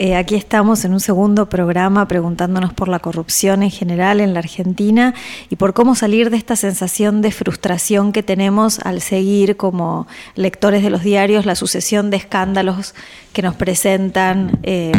[0.00, 4.38] Eh, aquí estamos en un segundo programa preguntándonos por la corrupción en general en la
[4.38, 5.12] Argentina
[5.50, 10.06] y por cómo salir de esta sensación de frustración que tenemos al seguir como
[10.36, 12.94] lectores de los diarios la sucesión de escándalos
[13.32, 14.60] que nos presentan.
[14.62, 14.92] Eh,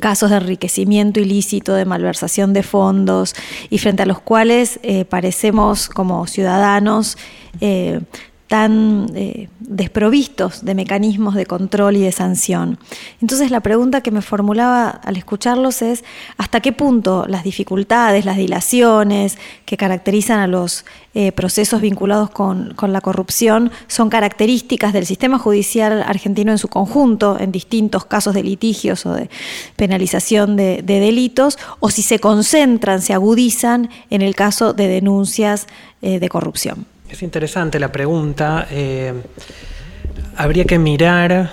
[0.00, 3.36] casos de enriquecimiento ilícito, de malversación de fondos
[3.70, 7.16] y frente a los cuales eh, parecemos como ciudadanos
[8.48, 12.78] tan eh, desprovistos de mecanismos de control y de sanción.
[13.20, 16.04] Entonces la pregunta que me formulaba al escucharlos es
[16.36, 22.74] hasta qué punto las dificultades, las dilaciones que caracterizan a los eh, procesos vinculados con,
[22.80, 28.44] la corrupción son características del sistema judicial argentino en su conjunto, en distintos casos de
[28.44, 29.28] litigios o de
[29.74, 35.66] penalización de, delitos, o si se concentran, se agudizan en el caso de denuncias
[36.00, 36.95] eh, de corrupción.
[37.08, 38.66] Es interesante la pregunta.
[38.70, 39.14] Eh,
[40.36, 41.52] habría que mirar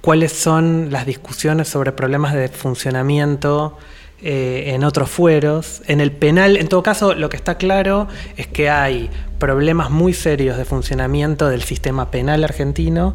[0.00, 3.78] cuáles son las discusiones sobre problemas de funcionamiento
[4.20, 5.82] eh, en otros fueros.
[5.86, 10.12] En el penal, en todo caso, lo que está claro es que hay problemas muy
[10.12, 13.14] serios de funcionamiento del sistema penal argentino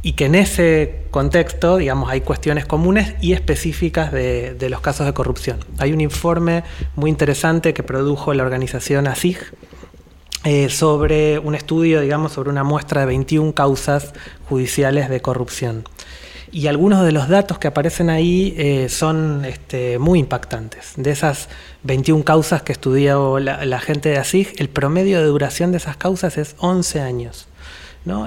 [0.00, 5.06] y que en ese contexto, digamos, hay cuestiones comunes y específicas de, de los casos
[5.06, 5.58] de corrupción.
[5.78, 6.62] Hay un informe
[6.94, 9.38] muy interesante que produjo la organización ASIG,
[10.44, 14.12] eh, sobre un estudio, digamos, sobre una muestra de 21 causas
[14.46, 15.84] judiciales de corrupción.
[16.52, 20.92] Y algunos de los datos que aparecen ahí eh, son este, muy impactantes.
[20.96, 21.48] De esas
[21.82, 26.36] 21 causas que estudió la, gente de ASIG, el promedio de duración de esas causas
[26.38, 27.48] es 11 años.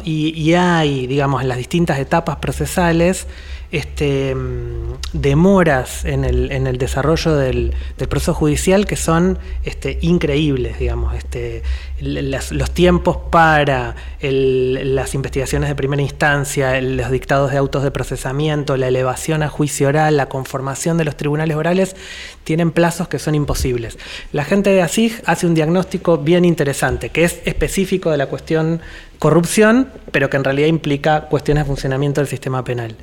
[0.04, 3.28] Y, y, hay, digamos, en las distintas etapas procesales,
[3.72, 7.74] este, mm, demoras en el, desarrollo del,
[8.10, 11.16] proceso judicial que son este, increíbles, digamos.
[11.16, 11.64] Este,
[12.00, 18.88] los tiempos para las investigaciones de primera instancia, los dictados de autos de procesamiento, la
[18.88, 21.96] elevación a juicio oral, la conformación de los tribunales orales,
[22.44, 23.98] tienen plazos que son imposibles.
[24.32, 28.82] La gente de ASIG hace un diagnóstico bien interesante, que es específico de la cuestión
[29.20, 32.96] corrupción, pero que en realidad implica cuestiones de funcionamiento del sistema penal.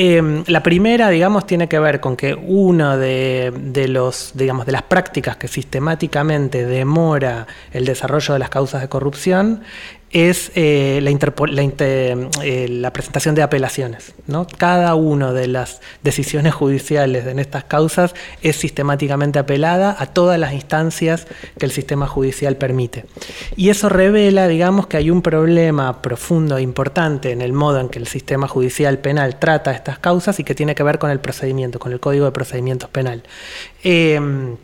[0.00, 3.50] Em, la primera, digamos, tiene que ver con que una de,
[3.88, 9.62] los, digamos, de las prácticas que sistemáticamente demora el desarrollo de las causas de corrupción
[10.10, 14.14] es eh, eh, la, presentación de apelaciones.
[14.26, 14.46] ¿no?
[14.46, 20.52] Cada una de las decisiones judiciales en estas causas es sistemáticamente apelada a todas las
[20.52, 21.26] instancias
[21.58, 23.04] que el sistema judicial permite.
[23.56, 27.88] Y eso revela, digamos, que hay un problema profundo e importante en el modo en
[27.88, 31.20] que el sistema judicial penal trata estas causas y que tiene que ver con el
[31.20, 33.22] procedimiento, con el Código de Procedimientos Penal.
[33.82, 34.56] Em,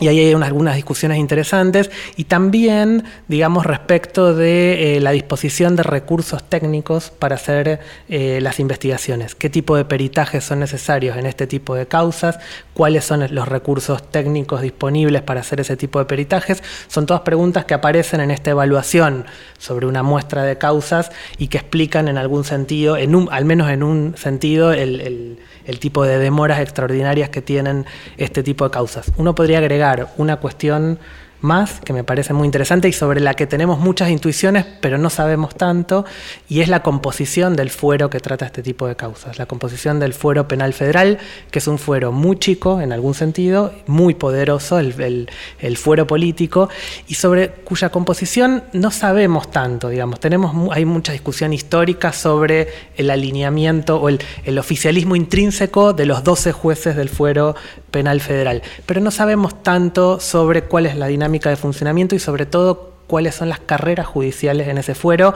[0.00, 5.82] y ahí hay algunas discusiones interesantes y también, digamos, respecto de eh, la disposición de
[5.82, 9.34] recursos técnicos para hacer eh, las investigaciones.
[9.34, 12.38] ¿Qué tipo de peritajes son necesarios en este tipo de causas?
[12.72, 16.62] ¿Cuáles son los recursos técnicos disponibles para hacer ese tipo de peritajes?
[16.88, 19.26] Son todas preguntas que aparecen en esta evaluación
[19.58, 23.68] sobre una muestra de causas y que explican en algún sentido, en un, al menos
[23.70, 25.38] en un sentido, el el
[25.78, 29.12] tipo de demoras extraordinarias que tienen este tipo de causas.
[29.16, 30.98] Uno podría agregar una cuestión
[31.40, 35.10] más, que me parece muy interesante y sobre la que tenemos muchas intuiciones, pero no
[35.10, 36.04] sabemos tanto,
[36.48, 39.38] y es la composición del fuero que trata este tipo de causas.
[39.38, 41.18] La composición del fuero penal federal,
[41.50, 45.28] que es un fuero muy chico en algún sentido, muy poderoso, el,
[45.76, 46.68] fuero político,
[47.08, 50.20] y sobre cuya composición no sabemos tanto, digamos.
[50.20, 56.22] Tenemos, hay mucha discusión histórica sobre el alineamiento o el, el oficialismo intrínseco de los
[56.22, 57.54] 12 jueces del fuero
[57.90, 62.46] penal federal, pero no sabemos tanto sobre cuál es la dinámica de funcionamiento y sobre
[62.46, 65.34] todo cuáles son las carreras judiciales en ese fuero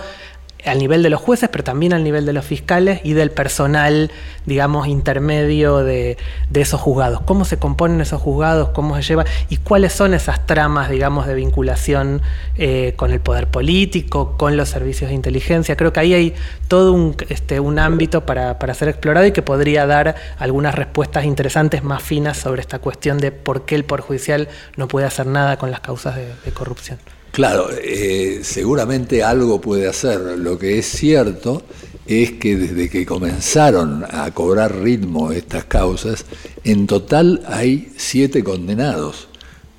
[0.64, 4.11] al nivel de los jueces, pero también al nivel de los fiscales y del personal,
[4.46, 6.16] digamos, intermedio de,
[6.55, 7.20] esos juzgados.
[7.22, 8.70] ¿Cómo se componen esos juzgados?
[8.70, 9.24] ¿Cómo se lleva?
[9.48, 12.22] ¿Y cuáles son esas tramas, digamos, de vinculación
[12.57, 15.77] eh, con el poder político, con los servicios de inteligencia?
[15.77, 16.35] Creo que ahí hay
[16.68, 21.85] todo un, este, un ámbito para, ser explorado y que podría dar algunas respuestas interesantes
[21.85, 25.59] más finas sobre esta cuestión de por qué el Poder Judicial no puede hacer nada
[25.59, 26.98] con las causas de corrupción.
[27.35, 30.20] Claro, eh, seguramente algo puede hacer.
[30.38, 31.64] Lo que es cierto
[32.07, 36.27] es que desde que comenzaron a cobrar ritmo estas causas,
[36.62, 39.27] en total hay siete condenados.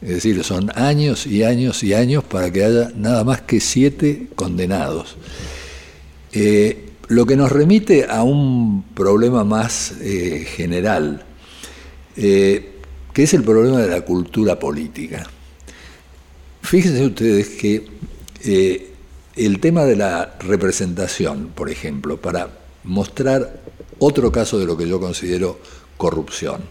[0.02, 4.28] Es decir, son años y años y años para que haya nada más que siete
[4.36, 5.16] condenados.
[6.34, 11.24] Eh, lo que nos remite a un problema más eh, general,
[12.18, 12.74] que
[13.16, 15.30] es el problema de la cultura política.
[16.66, 17.86] Fíjense ustedes que
[18.44, 18.92] eh,
[19.36, 22.50] el tema de la representación, por ejemplo, para
[22.84, 23.62] mostrar
[24.00, 25.60] otro caso de lo que yo considero
[25.96, 26.62] corrupción.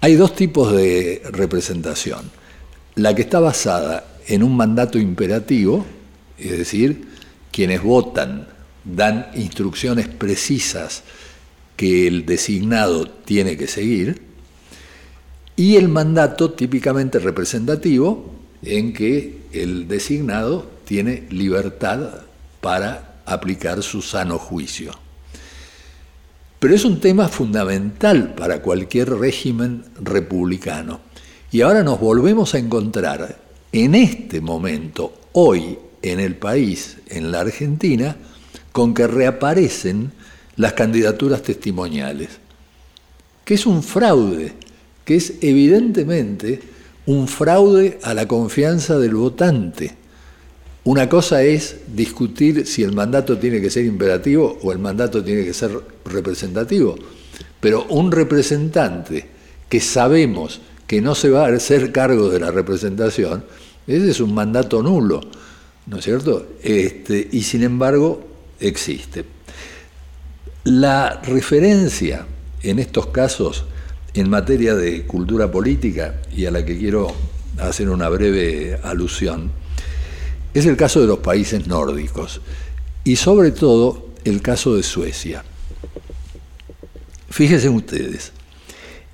[0.00, 2.30] Hay dos tipos de representación.
[2.96, 5.86] La que está basada en un mandato imperativo,
[6.36, 7.06] es decir,
[7.52, 8.48] quienes votan
[8.84, 11.04] dan instrucciones precisas
[11.76, 14.29] que el designado tiene que seguir,
[15.60, 22.22] y el mandato típicamente representativo en que el designado tiene libertad
[22.62, 24.92] para aplicar su sano juicio.
[26.58, 31.00] Pero es un tema fundamental para cualquier régimen republicano.
[31.52, 33.38] Y ahora nos volvemos a encontrar
[33.70, 38.16] en este momento, hoy, en el país, en la Argentina,
[38.72, 40.10] con que reaparecen
[40.56, 42.30] las candidaturas testimoniales,
[43.44, 44.54] que es un fraude
[45.10, 46.60] que es evidentemente
[47.06, 49.96] un fraude a la confianza del votante.
[50.84, 55.44] Una cosa es discutir si el mandato tiene que ser imperativo o el mandato tiene
[55.44, 55.72] que ser
[56.04, 56.94] representativo,
[57.58, 59.26] pero un representante
[59.68, 63.42] que sabemos que no se va a hacer cargo de la representación,
[63.88, 65.22] ese es un mandato nulo,
[65.86, 66.50] ¿no es cierto?
[66.62, 68.28] Este, y sin embargo
[68.60, 69.24] existe.
[70.62, 72.28] La referencia
[72.62, 73.64] en estos casos
[74.14, 77.14] en materia de cultura política y a la que quiero
[77.58, 79.52] hacer una breve alusión,
[80.52, 82.42] es el caso de los países nórdicos
[83.04, 85.44] y sobre todo el caso de Suecia.
[87.28, 88.32] Fíjense ustedes,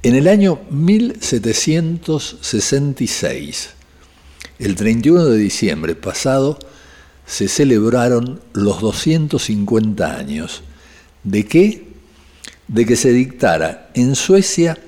[0.02, 3.70] en el año 1766,
[4.58, 6.58] el 31 de diciembre pasado,
[7.26, 10.62] se celebraron los 250 años
[11.24, 11.86] de qué?
[12.68, 14.78] de que se dictara en Suecia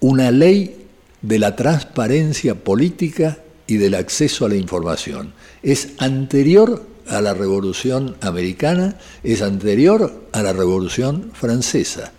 [0.00, 0.86] una ley
[1.22, 5.32] de la transparencia política y del acceso a la información.
[5.62, 12.12] Es anterior a la Revolución Americana, es anterior a la Revolución Francesa.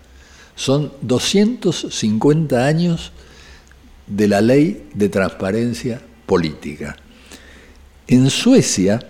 [0.54, 3.12] Son 250 años
[4.06, 6.96] de la ley de transparencia política.
[8.06, 9.00] En Suecia,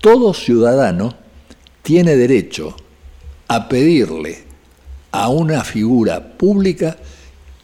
[0.00, 1.16] todo ciudadano
[1.82, 2.76] tiene derecho
[3.48, 4.44] a pedirle
[5.10, 6.96] a una figura pública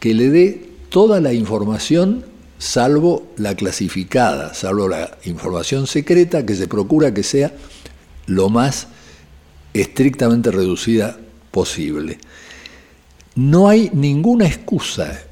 [0.01, 2.25] que le dé toda la información
[2.59, 7.53] salvo la clasificada, salvo la información secreta que se procura que sea
[8.27, 8.89] lo más
[9.75, 11.19] estrictamente reducida
[11.51, 12.19] posible.
[13.35, 15.23] No hay ninguna excusa,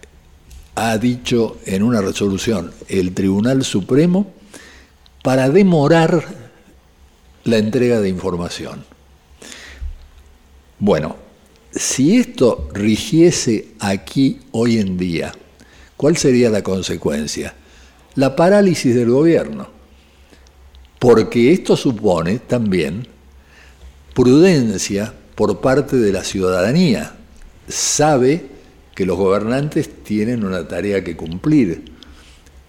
[0.75, 4.33] ha dicho en una resolución el Tribunal Supremo,
[5.23, 6.23] para demorar
[7.45, 8.85] la entrega de información.
[10.79, 11.17] Bueno,
[11.77, 15.33] si esto rigiese aquí hoy en día,
[15.97, 17.55] ¿cuál sería la consecuencia?
[18.15, 19.69] La parálisis del gobierno.
[20.99, 23.07] Porque esto supone también
[24.15, 27.17] prudencia por parte de la ciudadanía.
[27.69, 28.47] Sabe
[28.95, 31.93] que los gobernantes tienen una tarea que cumplir.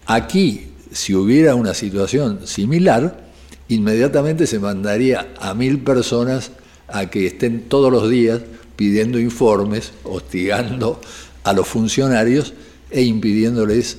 [0.08, 3.30] Aquí, si hubiera una situación similar,
[3.68, 6.51] inmediatamente se mandaría a mil personas
[6.88, 8.41] a que estén todos los días
[8.76, 10.99] pidiendo informes, hostigando
[11.43, 12.53] a los funcionarios
[12.89, 13.97] e impidiéndoles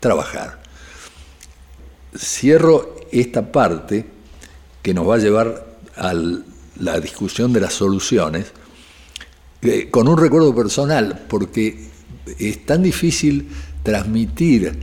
[0.00, 0.62] trabajar.
[2.16, 4.06] Cierro esta parte
[4.82, 5.66] que nos va a llevar
[5.96, 6.12] a
[6.76, 8.52] la discusión de las soluciones
[9.62, 11.88] eh, con un recuerdo personal, porque
[12.38, 13.48] es tan difícil
[13.82, 14.78] transmitir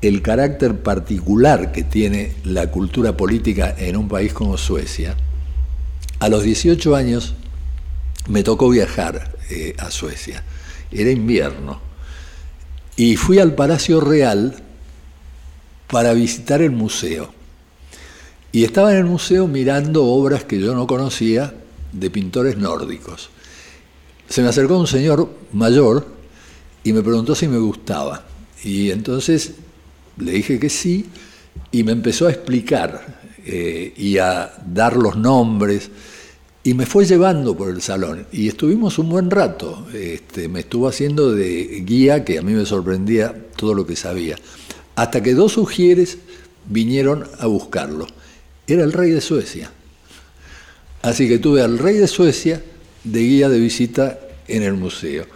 [0.00, 5.16] el carácter particular que tiene la cultura política en un país como Suecia.
[6.18, 7.34] A los 18 años
[8.28, 10.42] me tocó viajar eh, a Suecia.
[10.90, 11.80] Era invierno.
[12.96, 14.54] Y fui al Palacio Real
[15.88, 17.32] para visitar el museo.
[18.52, 21.54] Y estaba en el museo mirando obras que yo no conocía
[21.92, 23.30] de pintores nórdicos.
[24.28, 26.06] Se me acercó un señor mayor
[26.84, 28.24] y me preguntó si me gustaba.
[28.62, 29.52] Y entonces
[30.18, 31.06] le dije que sí
[31.70, 35.90] y me empezó a explicar eh, y a dar los nombres
[36.64, 39.86] y me fue llevando por el salón y estuvimos un buen rato.
[39.92, 44.36] Este, me estuvo haciendo de guía, que a mí me sorprendía todo lo que sabía.
[44.94, 46.18] Hasta que dos sugieres
[46.66, 48.06] vinieron a buscarlo.
[48.66, 49.72] Era el rey de Suecia.
[51.02, 52.62] Así que tuve al rey de Suecia
[53.02, 55.26] de guía de visita en el museo.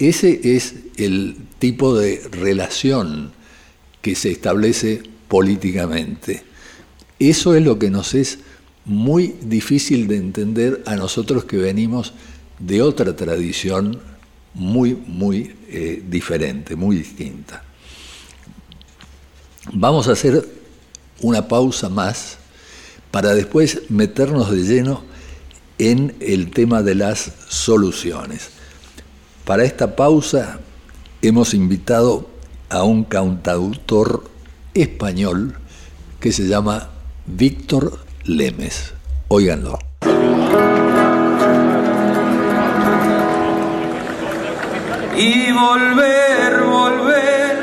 [0.00, 3.30] Ese es el tipo de relación
[4.02, 6.42] que se establece políticamente.
[7.20, 8.40] Eso es lo que nos es
[8.84, 12.12] muy difícil de entender a nosotros que venimos
[12.58, 14.00] de otra tradición
[14.52, 17.62] muy, muy eh, diferente, muy distinta.
[19.72, 20.46] Vamos a hacer
[21.20, 22.38] una pausa más
[23.10, 25.02] para después meternos de lleno
[25.78, 28.50] en el tema de las soluciones.
[29.44, 30.60] Para esta pausa
[31.22, 32.28] hemos invitado
[32.68, 34.24] a un cantautor
[34.74, 35.54] español
[36.20, 36.90] que se llama
[37.26, 38.92] Víctor Lemes.
[39.28, 39.78] Óiganlo.
[45.16, 47.56] Y volver, volver,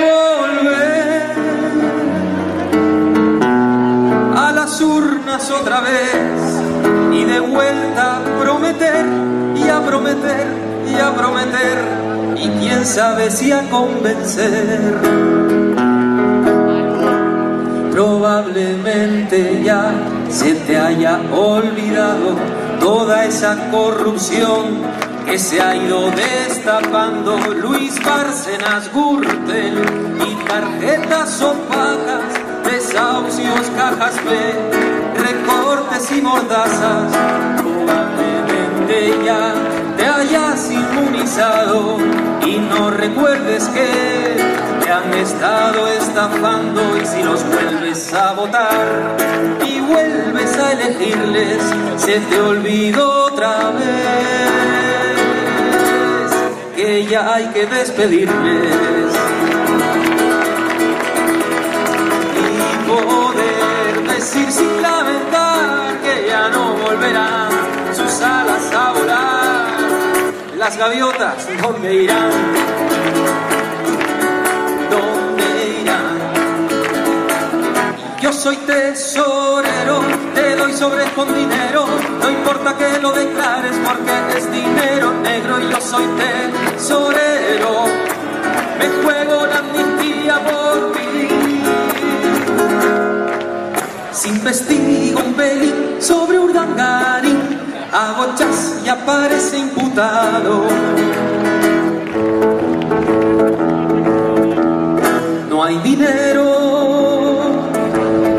[0.00, 1.22] volver.
[4.36, 6.62] A las urnas otra vez.
[7.12, 9.04] Y de vuelta prometer
[9.56, 10.46] y a prometer
[10.86, 11.78] y a prometer.
[12.36, 15.73] Y quién sabe si a convencer
[17.94, 19.92] probablemente ya
[20.28, 22.34] se te haya olvidado
[22.80, 24.82] toda esa corrupción
[25.24, 29.78] que se ha ido destapando Luis Bárcenas Gürtel
[30.28, 32.24] y tarjetas opacas,
[32.64, 34.30] desahucios, cajas B,
[35.22, 37.12] recortes y mordazas.
[37.62, 39.54] Probablemente ya
[40.34, 41.98] hayas inmunizado
[42.44, 44.36] y no recuerdes que
[44.82, 49.16] te han estado estafando y si los vuelves a votar
[49.64, 51.62] y vuelves a elegirles,
[51.96, 53.84] se te olvidó otra vez
[56.74, 59.33] que ya hay que despedirles.
[70.64, 72.64] Las gaviotas, ¿dónde irán?
[78.44, 80.00] soy tesorero,
[80.34, 81.86] te doy sobre con dinero,
[82.20, 87.84] no importa que lo declares porque es dinero negro yo soy tesorero,
[88.78, 91.28] me juego la amnistía por ti.
[94.12, 97.63] Si investigo un pelín sobre Urdangarín,
[97.94, 100.66] hago chas y aparece imputado.
[105.48, 107.62] No hay dinero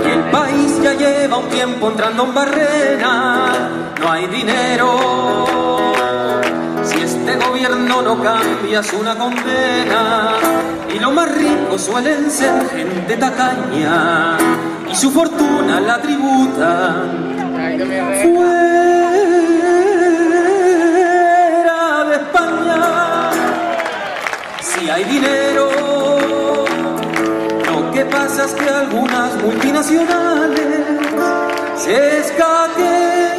[0.06, 3.70] y el país ya lleva un tiempo entrando en barrera.
[4.02, 5.86] No hay dinero
[6.84, 10.34] si este gobierno no cambia es una condena.
[10.94, 14.38] Y los más ricos suelen ser gente tacaña
[14.92, 17.36] y su fortuna la tributan
[18.22, 18.85] fuera
[24.86, 25.72] Si hay dinero,
[27.72, 30.62] lo que pasa es que algunas multinacionales
[31.76, 33.32] se escaquean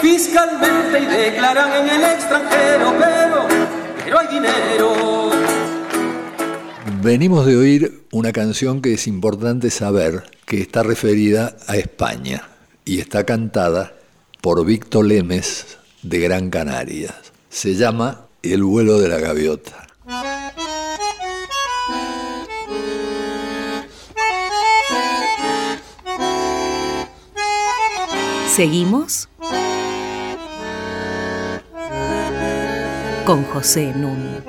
[0.00, 3.48] fiscalmente y declaran en el extranjero, pero,
[4.02, 5.30] pero hay dinero.
[7.02, 12.48] Venimos de oír una canción que es importante saber que está referida a España
[12.86, 13.92] y está cantada
[14.40, 17.14] por Víctor Lemes de Gran Canaria.
[17.52, 19.86] Se llama El vuelo de la gaviota.
[28.48, 29.28] Seguimos
[33.26, 34.42] con José Nun.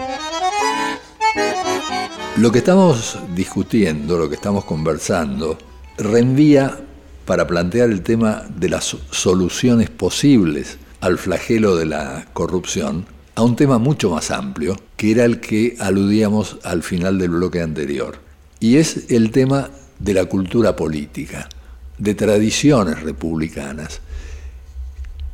[2.37, 5.57] Lo que estamos discutiendo, lo que estamos conversando,
[5.97, 6.79] reenvía
[7.25, 13.57] para plantear el tema de las soluciones posibles al flagelo de la corrupción a un
[13.57, 18.19] tema mucho más amplio, que era el que aludíamos al final del bloque anterior.
[18.61, 21.49] Y es el tema de la cultura política,
[21.97, 23.99] de tradiciones republicanas.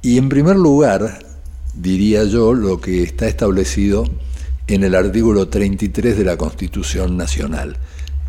[0.02, 1.20] Y en primer lugar,
[1.76, 4.06] diría yo, lo que está establecido
[4.66, 7.78] en el artículo 33 de la Constitución Nacional,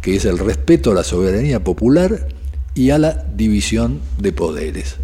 [0.03, 2.29] que es el respeto a la soberanía popular
[2.75, 4.97] y a la división de poderes.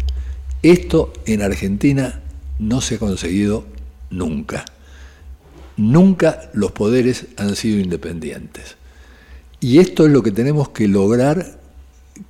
[0.61, 2.21] Esto en Argentina
[2.59, 3.65] no se ha conseguido
[4.09, 4.65] nunca.
[5.75, 8.77] Nunca los poderes han sido independientes.
[9.59, 11.59] Y esto es lo que tenemos que lograr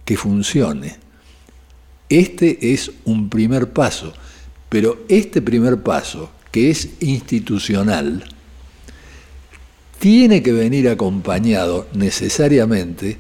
[0.05, 0.97] que funcione.
[2.09, 4.13] Este es un primer paso,
[4.69, 8.23] pero este primer paso, que es institucional,
[9.99, 13.17] tiene que venir acompañado necesariamente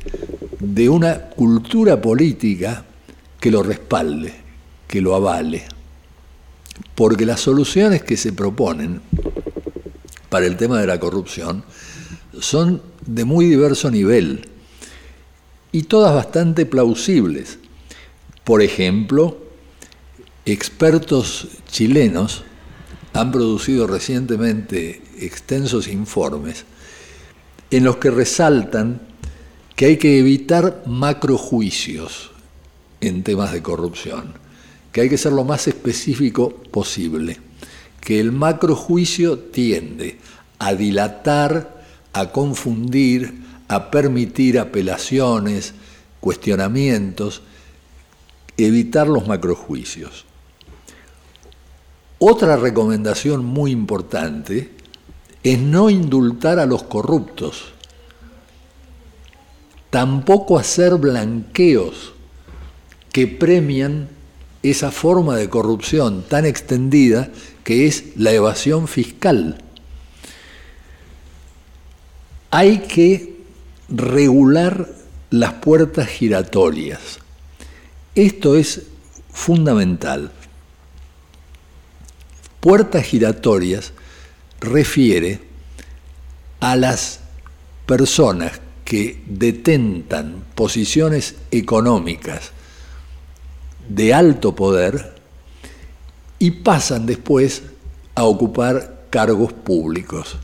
[0.59, 2.85] de una cultura política
[3.39, 4.33] que lo respalde,
[4.87, 5.76] que lo avale.
[6.95, 9.01] Porque las soluciones que se proponen
[10.29, 11.63] para el tema de la corrupción
[12.39, 14.47] son de muy diverso nivel
[15.71, 17.59] y todas bastante plausibles.
[18.43, 19.37] Por ejemplo,
[20.45, 22.43] expertos chilenos
[23.13, 26.65] han producido recientemente extensos informes
[27.71, 29.01] en los que resaltan
[29.75, 32.31] que hay que evitar macrojuicios
[33.01, 34.33] en temas de corrupción,
[34.97, 37.37] que hay que ser lo más específico posible,
[38.01, 40.17] que el macrojuicio tiende
[40.57, 41.83] a dilatar,
[42.13, 45.75] a confundir, a permitir apelaciones,
[46.19, 47.43] cuestionamientos,
[48.57, 50.25] evitar los macrojuicios.
[52.17, 54.71] Otra recomendación muy importante
[55.43, 57.65] es no indultar a los corruptos,
[59.91, 62.13] tampoco hacer blanqueos
[63.11, 64.16] que premian
[64.63, 67.29] esa forma de corrupción tan extendida
[67.63, 69.63] que es la evasión fiscal.
[72.49, 73.37] Hay que
[73.89, 74.89] regular
[75.29, 77.19] las puertas giratorias.
[78.15, 78.83] Esto es
[79.31, 80.31] fundamental.
[82.59, 83.93] Puertas giratorias
[84.59, 85.39] refiere
[86.59, 87.19] a las
[87.85, 92.51] personas que detentan posiciones económicas
[93.89, 95.15] de alto poder
[96.39, 97.63] y pasan después
[98.15, 100.37] a ocupar cargos públicos,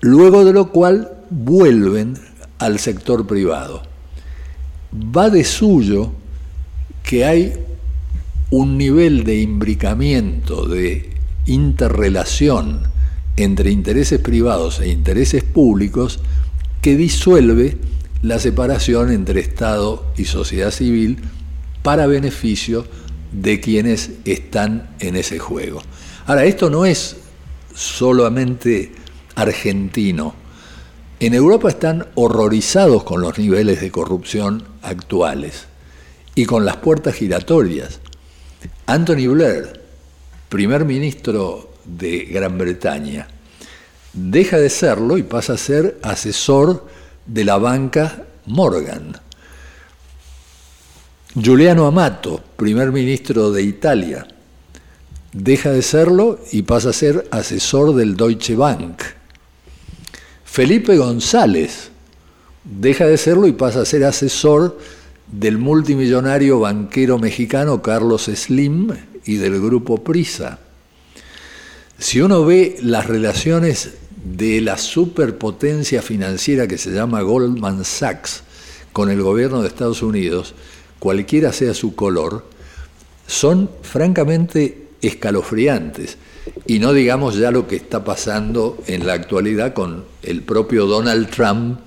[0.00, 2.14] luego de lo cual vuelven
[2.58, 3.82] al sector privado.
[4.94, 6.12] Va de suyo
[7.02, 7.54] que hay
[8.50, 11.10] un nivel de imbricamiento, de
[11.46, 12.82] interrelación
[13.36, 16.20] entre intereses privados e intereses públicos
[16.82, 17.78] que disuelve
[18.22, 21.18] la separación entre Estado y sociedad civil
[21.88, 22.84] para beneficio
[23.32, 25.80] de quienes están en ese juego.
[26.26, 27.16] Ahora, esto no es
[27.74, 28.92] solamente
[29.34, 30.34] argentino,
[31.18, 35.64] En Europa están horrorizados con los niveles de corrupción actuales
[36.34, 38.00] y con las puertas giratorias.
[38.84, 39.80] Anthony Blair,
[40.50, 43.28] primer ministro de Gran Bretaña,
[44.12, 46.86] deja de serlo y pasa a ser asesor
[47.24, 49.27] de la banca Morgan.
[51.40, 54.26] Giuliano Amato, primer ministro de Italia,
[55.32, 59.02] deja de serlo y pasa a ser asesor del Deutsche Bank.
[60.44, 61.90] Felipe González
[62.64, 64.80] deja de serlo y pasa a ser asesor
[65.30, 68.88] del multimillonario banquero mexicano Carlos Slim
[69.24, 70.58] y del grupo Prisa.
[71.98, 73.92] Si uno ve las relaciones
[74.24, 78.42] de la superpotencia financiera que se llama Goldman Sachs
[78.92, 80.54] con el gobierno de Estados Unidos,
[80.98, 82.44] cualquiera sea su color,
[83.26, 86.16] son francamente escalofriantes.
[86.66, 91.28] Y no digamos ya lo que está pasando en la actualidad con el propio Donald
[91.30, 91.80] Trump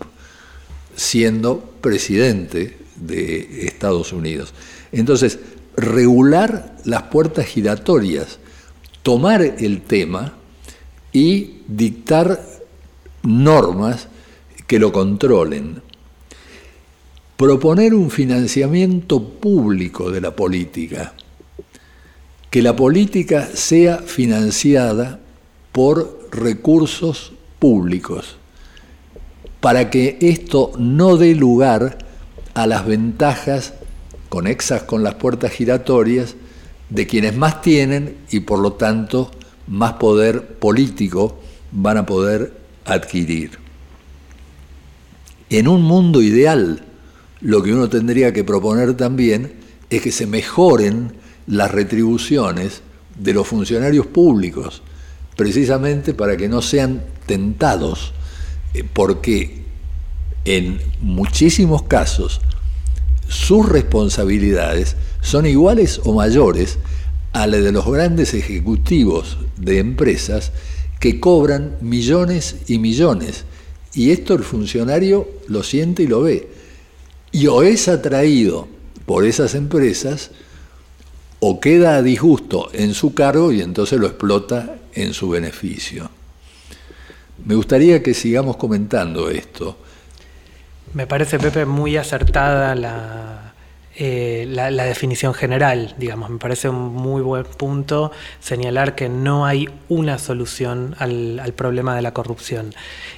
[0.96, 4.54] siendo presidente de Estados Unidos.
[4.92, 5.40] Entonces,
[5.76, 8.40] regular las puertas giratorias,
[9.04, 10.34] tomar el tema
[11.12, 12.46] y dictar
[13.24, 14.08] normas
[14.68, 15.82] que lo controlen.
[17.42, 21.16] Proponer un financiamiento público de la política,
[22.52, 25.20] que la política sea financiada
[25.72, 28.36] por recursos públicos,
[29.60, 31.98] para que esto no dé lugar
[32.54, 33.74] a las ventajas
[34.30, 36.36] conexas con las puertas giratorias
[36.92, 39.32] de quienes más tienen y por lo tanto
[39.66, 41.40] más poder político
[41.72, 42.54] van a poder
[42.86, 43.58] adquirir.
[45.50, 46.86] En un mundo ideal,
[47.42, 49.54] lo que uno tendría que proponer también
[49.90, 51.14] es que se mejoren
[51.48, 52.82] las retribuciones
[53.18, 54.82] de los funcionarios públicos,
[55.36, 58.14] precisamente para que no sean tentados,
[58.74, 59.64] eh, porque
[60.46, 62.42] en muchísimos casos
[63.28, 66.80] sus responsabilidades son iguales o mayores
[67.34, 70.52] a las de los grandes ejecutivos de empresas
[71.00, 73.46] que cobran millones y millones.
[73.94, 76.51] Y esto el funcionario lo siente y lo ve.
[77.32, 78.68] Y o es atraído
[79.06, 80.32] por esas empresas
[81.40, 86.10] o queda a disgusto en su cargo y entonces lo explota en su beneficio.
[87.46, 89.78] Me gustaría que sigamos comentando esto.
[90.94, 93.51] Me parece, Pepe, muy acertada la,
[94.04, 96.32] eh, la, definición general, digamos.
[96.32, 102.02] Me parece un muy buen punto señalar que no hay una solución al, problema de
[102.02, 102.74] la corrupción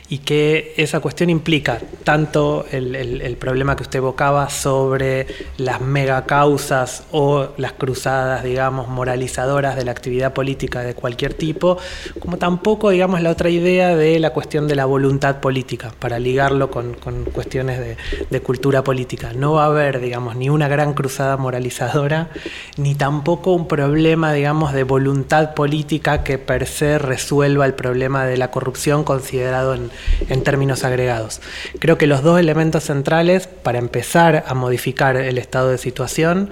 [0.09, 5.25] y que esa cuestión implica tanto el, problema que usted evocaba sobre
[5.55, 11.77] las megacausas o las cruzadas, digamos, moralizadoras de la actividad política de cualquier tipo,
[12.19, 16.69] como tampoco, digamos, la otra idea de la cuestión de la voluntad política, para ligarlo
[16.69, 16.93] con,
[17.31, 17.95] cuestiones de,
[18.29, 19.31] de cultura política.
[19.33, 22.29] No va a haber, digamos, ni una gran cruzada moralizadora,
[22.77, 28.37] ni tampoco un problema, digamos, de voluntad política que per se resuelva el problema de
[28.37, 29.89] la corrupción considerado en,
[30.29, 31.41] en términos agregados.
[31.79, 36.49] Creo que los dos elementos centrales para empezar a modificar el estado de situación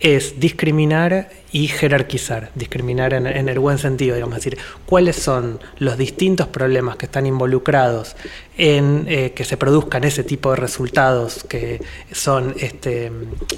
[0.00, 5.98] es discriminar y jerarquizar, discriminar en, el buen sentido, digamos, es decir, cuáles son los
[5.98, 8.16] distintos problemas que están involucrados
[8.56, 11.80] en eh, que se produzcan ese tipo de resultados que
[12.12, 13.10] son este,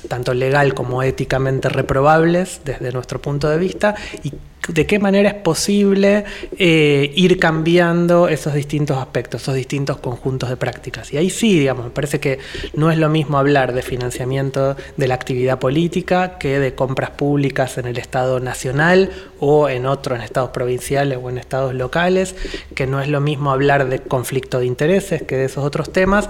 [0.09, 4.32] tanto legal como éticamente reprobables desde nuestro punto de vista y
[4.68, 6.24] de qué manera es posible
[6.57, 11.12] eh, ir cambiando esos distintos aspectos, esos distintos conjuntos de prácticas.
[11.12, 12.38] Y ahí sí, digamos, me parece que
[12.74, 17.76] no es lo mismo hablar de financiamiento de la actividad política que de compras públicas
[17.83, 22.35] en el Estado nacional o en otros, en estados provinciales o en estados locales,
[22.74, 26.28] que no es lo mismo hablar de conflicto de intereses que de esos otros temas,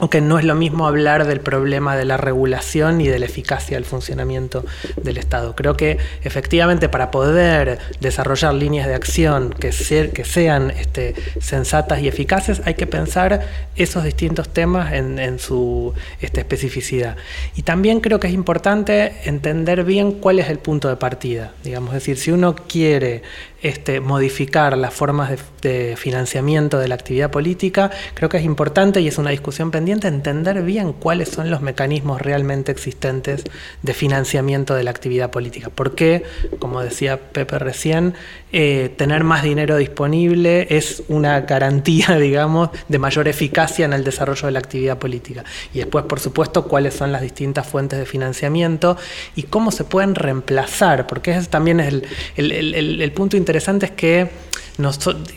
[0.00, 3.26] o que no es lo mismo hablar del problema de la regulación y de la
[3.26, 4.64] eficacia del funcionamiento
[4.96, 5.54] del Estado.
[5.54, 9.70] Creo que efectivamente para poder desarrollar líneas de acción que,
[10.12, 13.46] que sean este, sensatas y eficaces hay que pensar
[13.76, 17.16] esos distintos temas en, su este, especificidad.
[17.54, 21.52] Y también creo que es importante entender bien cuál es el punto de partida.
[21.64, 23.22] Digamos, es decir, si uno quiere
[23.62, 25.30] este, modificar las formas
[25.62, 30.08] de, financiamiento de la actividad política, creo que es importante y es una discusión pendiente
[30.08, 33.44] entender bien cuáles son los mecanismos realmente existentes
[33.82, 35.70] de financiamiento de la actividad política.
[35.72, 36.24] Porque,
[36.58, 38.14] como decía Pepe recién,
[38.50, 44.46] eh, tener más dinero disponible es una garantía, digamos, de mayor eficacia en el desarrollo
[44.46, 45.44] de la actividad política.
[45.72, 48.96] Y después, por supuesto, cuáles son las distintas fuentes de financiamiento
[49.36, 52.02] y cómo se pueden reemplazar, porque ese también es
[52.36, 53.51] el, el punto interesante
[53.86, 54.30] es que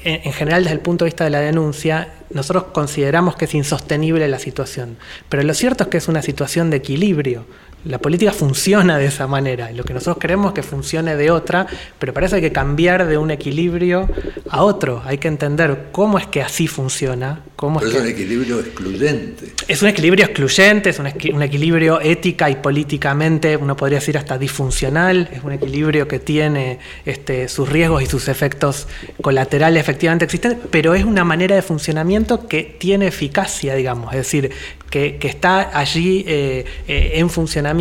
[0.04, 4.28] en general desde el punto de vista de la denuncia, nosotros consideramos que es insostenible
[4.30, 4.98] la situación,
[5.28, 7.46] pero lo cierto es que es una situación de equilibrio.
[7.86, 11.30] La política funciona de esa manera y lo que nosotros queremos es que funcione de
[11.30, 11.68] otra,
[12.00, 14.10] pero parece que hay que cambiar de un equilibrio
[14.50, 15.04] a otro.
[15.06, 17.44] Hay que entender cómo es que así funciona.
[17.56, 19.54] Cómo pero es, un equilibrio excluyente.
[19.68, 24.38] Es un equilibrio excluyente, es un, un, equilibrio ética y políticamente, uno podría decir hasta
[24.38, 28.88] disfuncional, es un equilibrio que tiene este, sus riesgos y sus efectos
[29.22, 34.52] colaterales efectivamente existentes, pero es una manera de funcionamiento que tiene eficacia, digamos, es decir,
[34.90, 37.75] que, que está allí eh, eh, en funcionamiento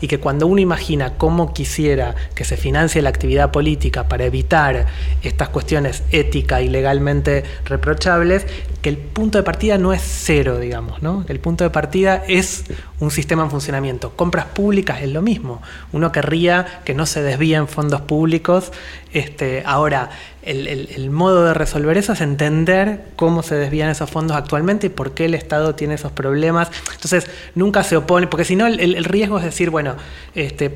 [0.00, 4.86] y que cuando uno imagina cómo quisiera que se financie la actividad política para evitar
[5.22, 8.46] estas cuestiones éticas y legalmente reprochables,
[8.82, 11.24] que el punto de partida no es cero, digamos, ¿no?
[11.28, 12.64] El punto de partida es
[12.98, 14.10] un sistema en funcionamiento.
[14.16, 15.62] Compras públicas es lo mismo.
[15.92, 18.72] Uno querría que no se desvíen fondos públicos.
[19.12, 20.10] Este, ahora,
[20.42, 25.12] el, modo de resolver eso es entender cómo se desvían esos fondos actualmente y por
[25.12, 26.70] qué el Estado tiene esos problemas.
[26.94, 29.96] Entonces, nunca se opone, porque si no, el, riesgo es decir, bueno,
[30.34, 30.70] este,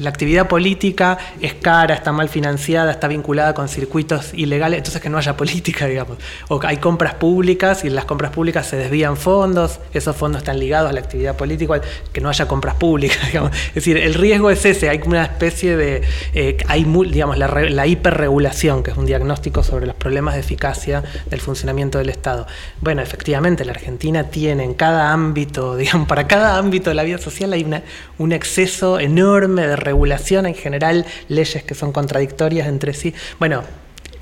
[0.00, 5.08] la actividad política es cara, está mal financiada, está vinculada con circuitos ilegales, entonces que
[5.08, 6.18] no haya política, digamos.
[6.48, 10.58] O hay compras públicas y en las compras públicas se desvían fondos, esos fondos están
[10.58, 11.80] ligados a la actividad política,
[12.12, 13.52] que no haya compras públicas, digamos.
[13.68, 16.02] Es decir, el riesgo es ese, hay una especie de,
[16.34, 21.02] eh, hay, digamos, la, la hiperregulación que es un diagnóstico sobre los problemas de eficacia
[21.30, 22.46] del funcionamiento del Estado.
[22.80, 27.18] Bueno, efectivamente, la Argentina tiene en cada ámbito, digamos, para cada ámbito de la vida
[27.18, 27.64] social hay
[28.18, 33.14] un exceso enorme de regulación, en general leyes que son contradictorias entre sí.
[33.38, 33.62] Bueno,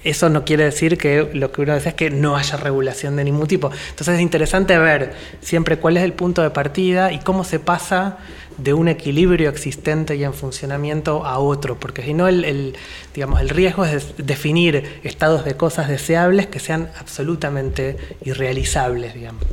[0.05, 3.25] eso no quiere decir que lo que uno dice es que no haya regulación de
[3.25, 3.71] ningún tipo.
[3.91, 8.19] Entonces es interesante ver siempre cuál es el punto de partida y cómo se pasa
[8.59, 12.75] de un equilibrio existente y en funcionamiento a otro, porque si no el,
[13.15, 19.45] digamos, el riesgo es definir estados de cosas deseables que sean absolutamente irrealizables, digamos.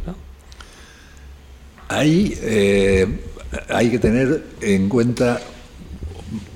[1.87, 3.07] Ahí eh,
[3.69, 5.41] hay que tener en cuenta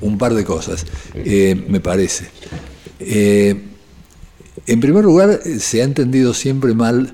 [0.02, 0.86] un par de cosas,
[1.16, 2.28] eh, me parece.
[3.00, 3.60] Eh,
[4.68, 7.14] en primer lugar, se ha entendido siempre mal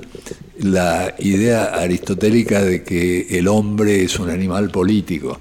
[0.59, 5.39] la idea aristotélica de que el hombre es un animal político.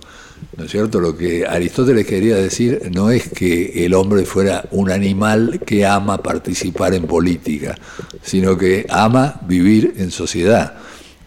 [0.57, 1.01] ¿No es cierto?
[1.01, 6.23] Lo que Aristóteles quería decir no es que el hombre fuera un animal que ama
[6.23, 7.77] participar en política,
[8.23, 10.75] sino que ama vivir en sociedad,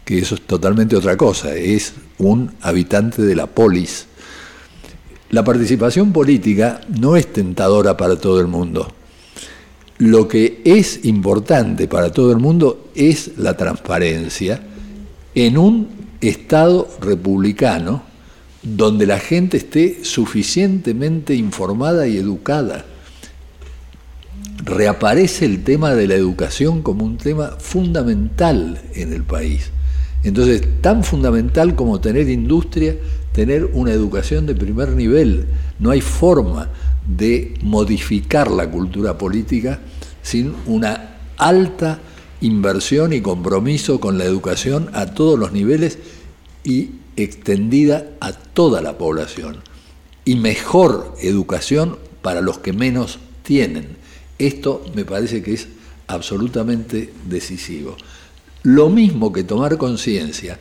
[0.06, 4.08] que eso es totalmente otra cosa, es un habitante de la polis.
[5.30, 8.94] La participación política no es tentadora para todo el mundo
[10.02, 14.62] lo que es importante para todo el mundo es la transparencia
[15.36, 18.04] en un Estado republicano
[18.62, 22.86] donde la gente esté suficientemente informada y educada.
[24.64, 29.72] Reaparece el tema de la educación como un tema fundamental en el país.
[30.24, 32.96] Entonces, tan fundamental como tener industria,
[33.32, 35.48] tener una educación de primer nivel.
[35.80, 36.70] No hay forma
[37.08, 39.80] de modificar la cultura política
[40.24, 42.00] sin una alta
[42.42, 46.00] inversión y compromiso con la educación a todos los niveles
[46.64, 49.58] y extendida a toda la población.
[50.26, 53.98] Y mejor educación para los que menos tienen.
[54.38, 55.68] Esto me parece que es
[56.08, 57.96] absolutamente decisivo.
[58.64, 60.60] Lo mismo que tomar conciencia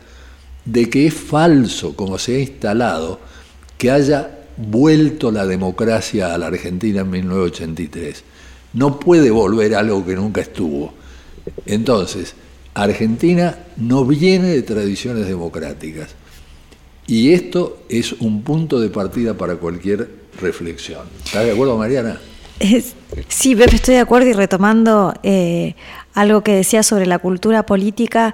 [0.65, 3.19] de que es falso, como se ha instalado,
[3.77, 8.23] que haya vuelto la democracia a la Argentina en 1983
[8.73, 10.93] no puede volver algo que nunca estuvo.
[11.65, 12.35] Entonces,
[12.73, 16.15] Argentina no viene de tradiciones democráticas.
[17.07, 20.09] Y esto es un punto de partida para cualquier
[20.39, 21.01] reflexión.
[21.25, 22.19] ¿Estás de acuerdo, Mariana?
[23.27, 25.75] sí, Pepe, estoy de acuerdo y retomando eh,
[26.13, 28.33] algo que decía sobre la cultura política,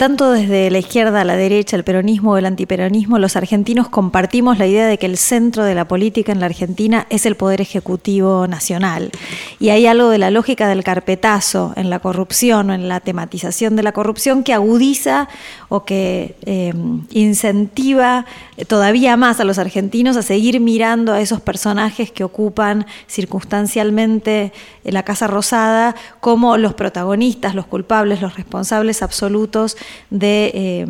[0.00, 4.56] tanto desde la izquierda a la derecha, el peronismo o el antiperonismo, los argentinos compartimos
[4.56, 7.60] la idea de que el centro de la política en la Argentina es el poder
[7.60, 9.10] ejecutivo nacional.
[9.58, 13.76] Y hay algo de la lógica del carpetazo en la corrupción o en la tematización
[13.76, 15.28] de la corrupción que agudiza
[15.68, 16.72] o que eh,
[17.10, 18.24] incentiva
[18.66, 24.52] todavía más a los argentinos a seguir mirando a esos personajes que ocupan circunstancialmente
[24.84, 29.76] la Casa Rosada como los protagonistas, los culpables, los responsables absolutos
[30.10, 30.86] de eh,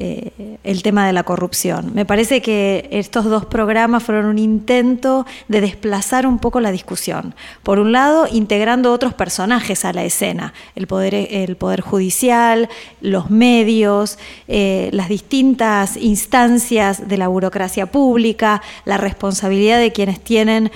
[0.00, 1.92] eh, el tema de la corrupción.
[1.92, 7.34] Me parece que estos dos programas fueron un intento de desplazar un poco la discusión.
[7.64, 12.68] Por un lado, integrando otros personajes a la escena, el poder, judicial,
[13.00, 20.70] los medios, eh, las distintas instancias de la burocracia pública, la responsabilidad de quienes tienen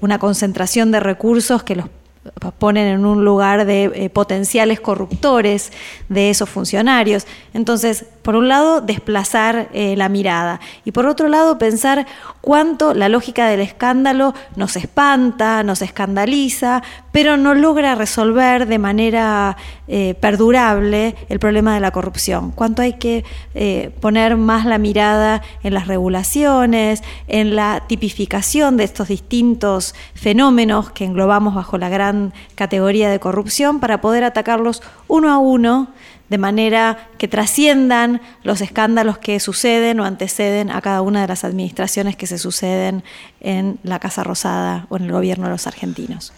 [0.00, 1.86] una concentración de recursos que los
[2.58, 5.72] ponen en un lugar de eh, potenciales corruptores
[6.08, 7.26] de esos funcionarios.
[7.54, 12.06] Entonces, por un lado, desplazar eh, la mirada y por otro lado, pensar
[12.42, 19.56] cuánto la lógica del escándalo nos espanta, nos escandaliza, pero no logra resolver de manera
[19.86, 22.50] eh, perdurable el problema de la corrupción.
[22.50, 23.24] Cuánto hay que
[24.02, 31.06] poner más la mirada en las regulaciones, en la tipificación de estos distintos fenómenos que
[31.06, 35.88] englobamos bajo la gran categoría de corrupción para poder atacarlos uno a uno
[36.28, 41.44] de manera que trasciendan los escándalos que suceden o anteceden a cada una de las
[41.44, 43.02] administraciones que se suceden
[43.40, 46.32] en la Casa Rosada o en el gobierno de los argentinos.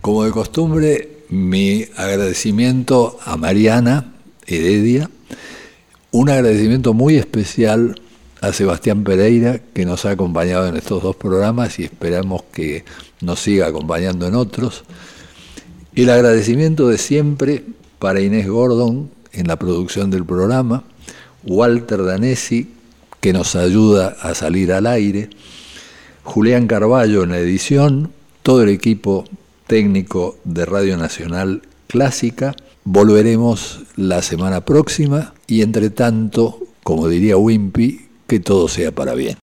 [0.00, 4.12] Como de costumbre, mi agradecimiento a Mariana
[4.46, 5.10] Heredia,
[6.10, 8.00] un agradecimiento muy especial
[8.40, 12.84] a Sebastián Pereira, que nos ha acompañado en estos dos programas y esperamos que
[13.20, 14.84] nos siga acompañando en otros.
[15.94, 17.64] El agradecimiento de siempre
[17.98, 20.84] para Inés Gordon en la producción del programa,
[21.44, 22.68] Walter Danesi,
[23.20, 25.30] que nos ayuda a salir al aire,
[26.24, 28.12] Julián Carballo en la edición,
[28.42, 29.24] todo el equipo
[29.66, 32.54] técnico de Radio Nacional Clásica.
[32.84, 39.36] Volveremos la semana próxima y entre tanto, como diría Wimpy, que todo sea para bien.